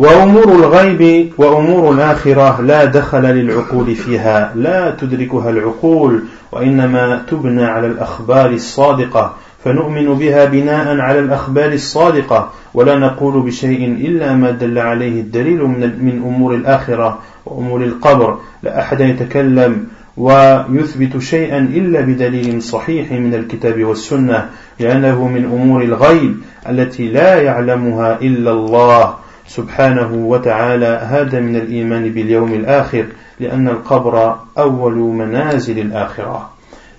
وأمور 0.00 0.44
الغيب 0.44 1.32
وأمور 1.38 1.92
الآخرة 1.92 2.60
لا 2.60 2.84
دخل 2.84 3.22
للعقول 3.22 3.94
فيها 3.94 4.52
لا 4.56 4.90
تدركها 4.90 5.50
العقول 5.50 6.22
وإنما 6.52 7.22
تبنى 7.30 7.64
على 7.64 7.86
الأخبار 7.86 8.50
الصادقة 8.50 9.34
فنؤمن 9.64 10.14
بها 10.14 10.44
بناء 10.44 10.98
على 11.00 11.18
الأخبار 11.18 11.72
الصادقة 11.72 12.50
ولا 12.74 12.98
نقول 12.98 13.42
بشيء 13.42 13.84
إلا 13.84 14.34
ما 14.34 14.50
دل 14.50 14.78
عليه 14.78 15.20
الدليل 15.20 15.62
من, 15.64 16.22
أمور 16.26 16.54
الآخرة 16.54 17.18
وأمور 17.46 17.84
القبر 17.84 18.38
لا 18.62 18.80
أحد 18.80 19.00
يتكلم 19.00 19.86
ويثبت 20.16 21.18
شيئا 21.18 21.58
إلا 21.58 22.00
بدليل 22.00 22.62
صحيح 22.62 23.12
من 23.12 23.34
الكتاب 23.34 23.84
والسنة 23.84 24.48
لأنه 24.80 25.28
من 25.28 25.44
أمور 25.44 25.82
الغيب 25.82 26.36
التي 26.68 27.08
لا 27.08 27.42
يعلمها 27.42 28.18
إلا 28.20 28.50
الله. 28.50 29.14
سبحانه 29.49 30.13
وتعالى 30.13 31.07
هذا 31.09 31.39
من 31.39 31.55
الإيمان 31.55 32.09
باليوم 32.09 32.53
الآخر 32.53 33.05
لأن 33.39 33.67
القبر 33.67 34.39
أول 34.57 34.93
منازل 34.93 35.79
الآخرة 35.79 36.49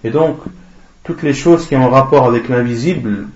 Et 0.04 0.10
donc, 0.10 0.36
toutes 1.02 1.22
les 1.22 1.32
choses 1.32 1.66
qui 1.66 1.74
ont 1.76 1.90
rapport 1.90 2.26
avec 2.26 2.48
l'invisible, 2.48 3.26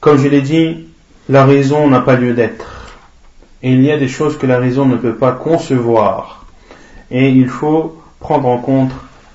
comme 0.00 0.18
je 0.18 0.28
l'ai 0.28 0.42
dit, 0.42 0.86
la 1.28 1.44
raison 1.44 1.88
n'a 1.88 2.00
pas 2.00 2.16
lieu 2.16 2.34
d'être. 2.34 2.96
Et 3.62 3.70
il 3.72 3.82
y 3.82 3.90
a 3.90 3.96
des 3.96 4.08
choses 4.08 4.36
que 4.36 4.46
la 4.46 4.58
raison 4.58 4.86
ne 4.86 4.96
peut 4.96 5.14
pas 5.14 5.32
concevoir. 5.32 6.44
Et 7.10 7.30
il 7.30 7.48
faut 7.48 7.96
prendre 8.20 8.48
en 8.48 8.58
compte, 8.58 8.90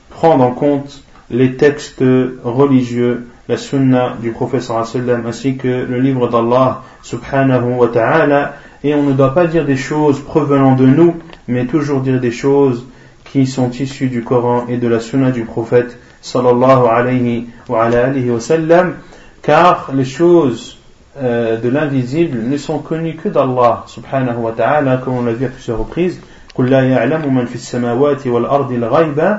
prendre 0.09 0.43
en 0.43 0.51
compte 0.51 1.03
les 1.29 1.55
textes 1.55 2.03
religieux, 2.43 3.27
la 3.47 3.57
sunna 3.57 4.13
du 4.21 4.31
professeur 4.31 4.77
ainsi 4.77 5.57
que 5.57 5.67
le 5.67 5.99
livre 5.99 6.27
d'Allah 6.29 6.81
subhanahu 7.03 7.75
wa 7.75 7.87
ta'ala. 7.87 8.53
Et 8.83 8.95
on 8.95 9.03
ne 9.03 9.13
doit 9.13 9.33
pas 9.33 9.47
dire 9.47 9.65
des 9.65 9.75
choses 9.75 10.19
provenant 10.19 10.75
de 10.75 10.85
nous, 10.85 11.15
mais 11.47 11.65
toujours 11.65 12.01
dire 12.01 12.19
des 12.19 12.31
choses 12.31 12.85
qui 13.25 13.45
sont 13.45 13.69
issus 13.71 14.07
du 14.07 14.23
Coran 14.23 14.65
et 14.69 14.77
de 14.77 14.87
la 14.87 14.99
Sunna 14.99 15.31
du 15.31 15.43
prophète 15.43 15.97
sallallahu 16.21 16.87
alayhi 16.89 17.47
wa, 17.67 17.83
alayhi 17.83 18.29
wa 18.29 18.39
sallam, 18.39 18.93
car 19.41 19.91
les 19.93 20.05
choses 20.05 20.77
euh, 21.17 21.57
de 21.57 21.69
l'invisible 21.69 22.39
ne 22.47 22.57
sont 22.57 22.79
connues 22.79 23.15
que 23.15 23.29
d'Allah 23.29 23.83
subhanahu 23.87 24.37
wa 24.37 24.51
ta'ala, 24.51 24.97
comme 24.97 25.15
on 25.15 25.23
l'a 25.23 25.33
vu 25.33 25.45
à 25.45 25.49
plusieurs 25.49 25.79
reprises. 25.79 26.19
قل 26.59 26.69
لا 26.69 26.81
يعلم 26.81 27.35
من 27.35 27.45
في 27.45 27.55
السماوات 27.55 28.27
والأرض 28.27 28.71
الغيب 28.71 29.37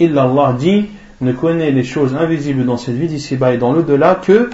إلا 0.00 0.22
Allah 0.22 0.56
dit 0.58 0.88
ne 1.21 1.31
connaît 1.31 1.71
les 1.71 1.83
choses 1.83 2.15
invisibles 2.15 2.65
dans 2.65 2.77
cette 2.77 2.95
vie 2.95 3.07
d'ici-bas 3.07 3.53
et 3.53 3.57
dans 3.57 3.73
l'au-delà 3.73 4.15
que 4.15 4.49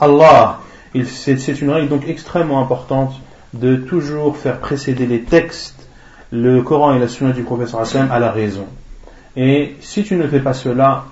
Allah. 0.00 0.60
C'est 1.04 1.60
une 1.60 1.70
règle 1.70 1.88
donc 1.88 2.08
extrêmement 2.08 2.60
importante 2.60 3.20
de 3.54 3.76
toujours 3.76 4.36
faire 4.36 4.58
précéder 4.58 5.06
les 5.06 5.22
textes 5.22 5.88
le 6.30 6.62
Coran 6.62 6.94
et 6.94 6.98
la 6.98 7.08
Sunna 7.08 7.32
du 7.32 7.42
professeur 7.42 7.80
Hassan 7.80 8.08
à 8.10 8.18
la 8.18 8.30
raison. 8.30 8.66
Et 9.36 9.76
si 9.80 10.04
tu 10.04 10.16
ne 10.16 10.26
fais 10.26 10.40
pas 10.40 10.52
cela, 10.52 11.04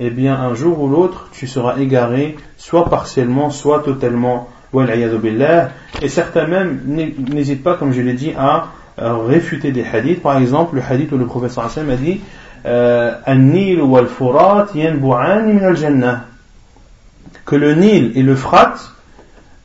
eh 0.00 0.10
bien 0.10 0.34
un 0.34 0.54
jour 0.54 0.80
ou 0.80 0.88
l'autre, 0.88 1.28
tu 1.32 1.46
seras 1.46 1.78
égaré, 1.78 2.36
soit 2.56 2.88
partiellement, 2.88 3.50
soit 3.50 3.80
totalement. 3.80 4.48
Et 6.00 6.08
certains 6.08 6.46
même 6.46 6.80
n'hésitent 6.86 7.62
pas, 7.62 7.74
comme 7.74 7.92
je 7.92 8.00
l'ai 8.00 8.14
dit, 8.14 8.32
à 8.38 8.68
réfuter 8.96 9.70
des 9.70 9.84
hadiths. 9.84 10.22
Par 10.22 10.38
exemple, 10.38 10.76
le 10.76 10.82
hadith 10.82 11.12
où 11.12 11.18
le 11.18 11.26
professeur 11.26 11.64
Hassan 11.64 11.90
a 11.90 11.96
dit 11.96 12.20
Al-Jannah. 15.64 16.24
Que 17.44 17.56
le 17.56 17.74
Nil 17.74 18.12
et 18.14 18.22
le 18.22 18.36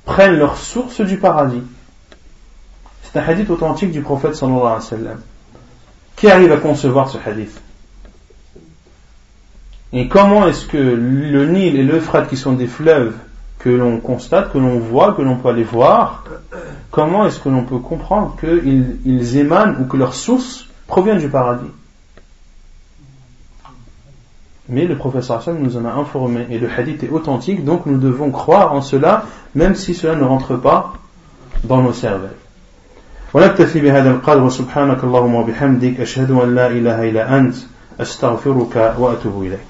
prennent 0.06 0.38
leur 0.38 0.58
source 0.58 1.02
du 1.02 1.18
paradis. 1.18 1.62
C'est 3.04 3.20
un 3.20 3.24
hadith 3.24 3.50
authentique 3.50 3.92
du 3.92 4.02
prophète 4.02 4.36
sallallahu 4.36 4.62
alayhi 4.62 4.76
wa 4.76 4.82
sallam. 4.82 5.22
Qui 6.16 6.30
arrive 6.30 6.52
à 6.52 6.58
concevoir 6.58 7.10
ce 7.10 7.18
hadith 7.24 7.62
Et 9.94 10.08
comment 10.08 10.48
est-ce 10.48 10.66
que 10.66 10.78
le 10.78 11.46
Nil 11.46 11.76
et 11.76 11.84
l'Euphrate, 11.84 12.30
qui 12.30 12.38
sont 12.38 12.54
des 12.54 12.68
fleuves 12.68 13.14
que 13.60 13.70
l'on 13.70 14.00
constate, 14.00 14.52
que 14.52 14.58
l'on 14.58 14.80
voit, 14.80 15.14
que 15.14 15.22
l'on 15.22 15.36
peut 15.38 15.50
aller 15.50 15.64
voir, 15.64 16.24
comment 16.92 17.26
est-ce 17.28 17.40
que 17.40 17.50
l'on 17.50 17.64
peut 17.64 17.80
comprendre 17.80 18.36
qu'ils 18.40 18.98
ils 19.06 19.38
émanent 19.38 19.76
ou 19.80 19.86
que 19.86 19.98
leur 19.98 20.14
source 20.14 20.68
provient 20.88 21.18
du 21.18 21.30
paradis? 21.30 21.72
mais 24.69 24.87
le 24.87 24.97
professeur 24.97 25.39
Hassan 25.39 25.59
nous 25.61 25.77
en 25.77 25.85
a 25.85 25.93
informé 25.93 26.47
et 26.51 26.59
le 26.59 26.69
hadith 26.71 27.03
est 27.03 27.11
authentique, 27.11 27.65
donc 27.65 27.87
nous 27.87 27.99
devons 27.99 28.31
croire 28.31 28.73
en 28.73 28.81
cela, 28.81 29.25
même 29.55 29.75
si 29.75 29.95
cela 29.95 30.15
ne 30.15 30.25
rentre 30.25 30.57
pas 30.57 30.93
dans 31.65 31.83
nos 31.83 31.93
cervelles. 31.93 32.37
ونكتفي 33.35 33.81
بهذا 33.81 34.11
القدر 34.11 34.43
وسبحانك 34.43 35.05
اللهم 35.05 35.35
وبحمدك 35.35 36.01
أشهد 36.01 36.31
أن 36.31 36.55
لا 36.55 36.67
إله 36.67 37.11
إلا 37.11 37.39
أنت 37.39 37.55
أستغفرك 38.01 38.95
وأتوب 38.99 39.43
إليك 39.43 39.69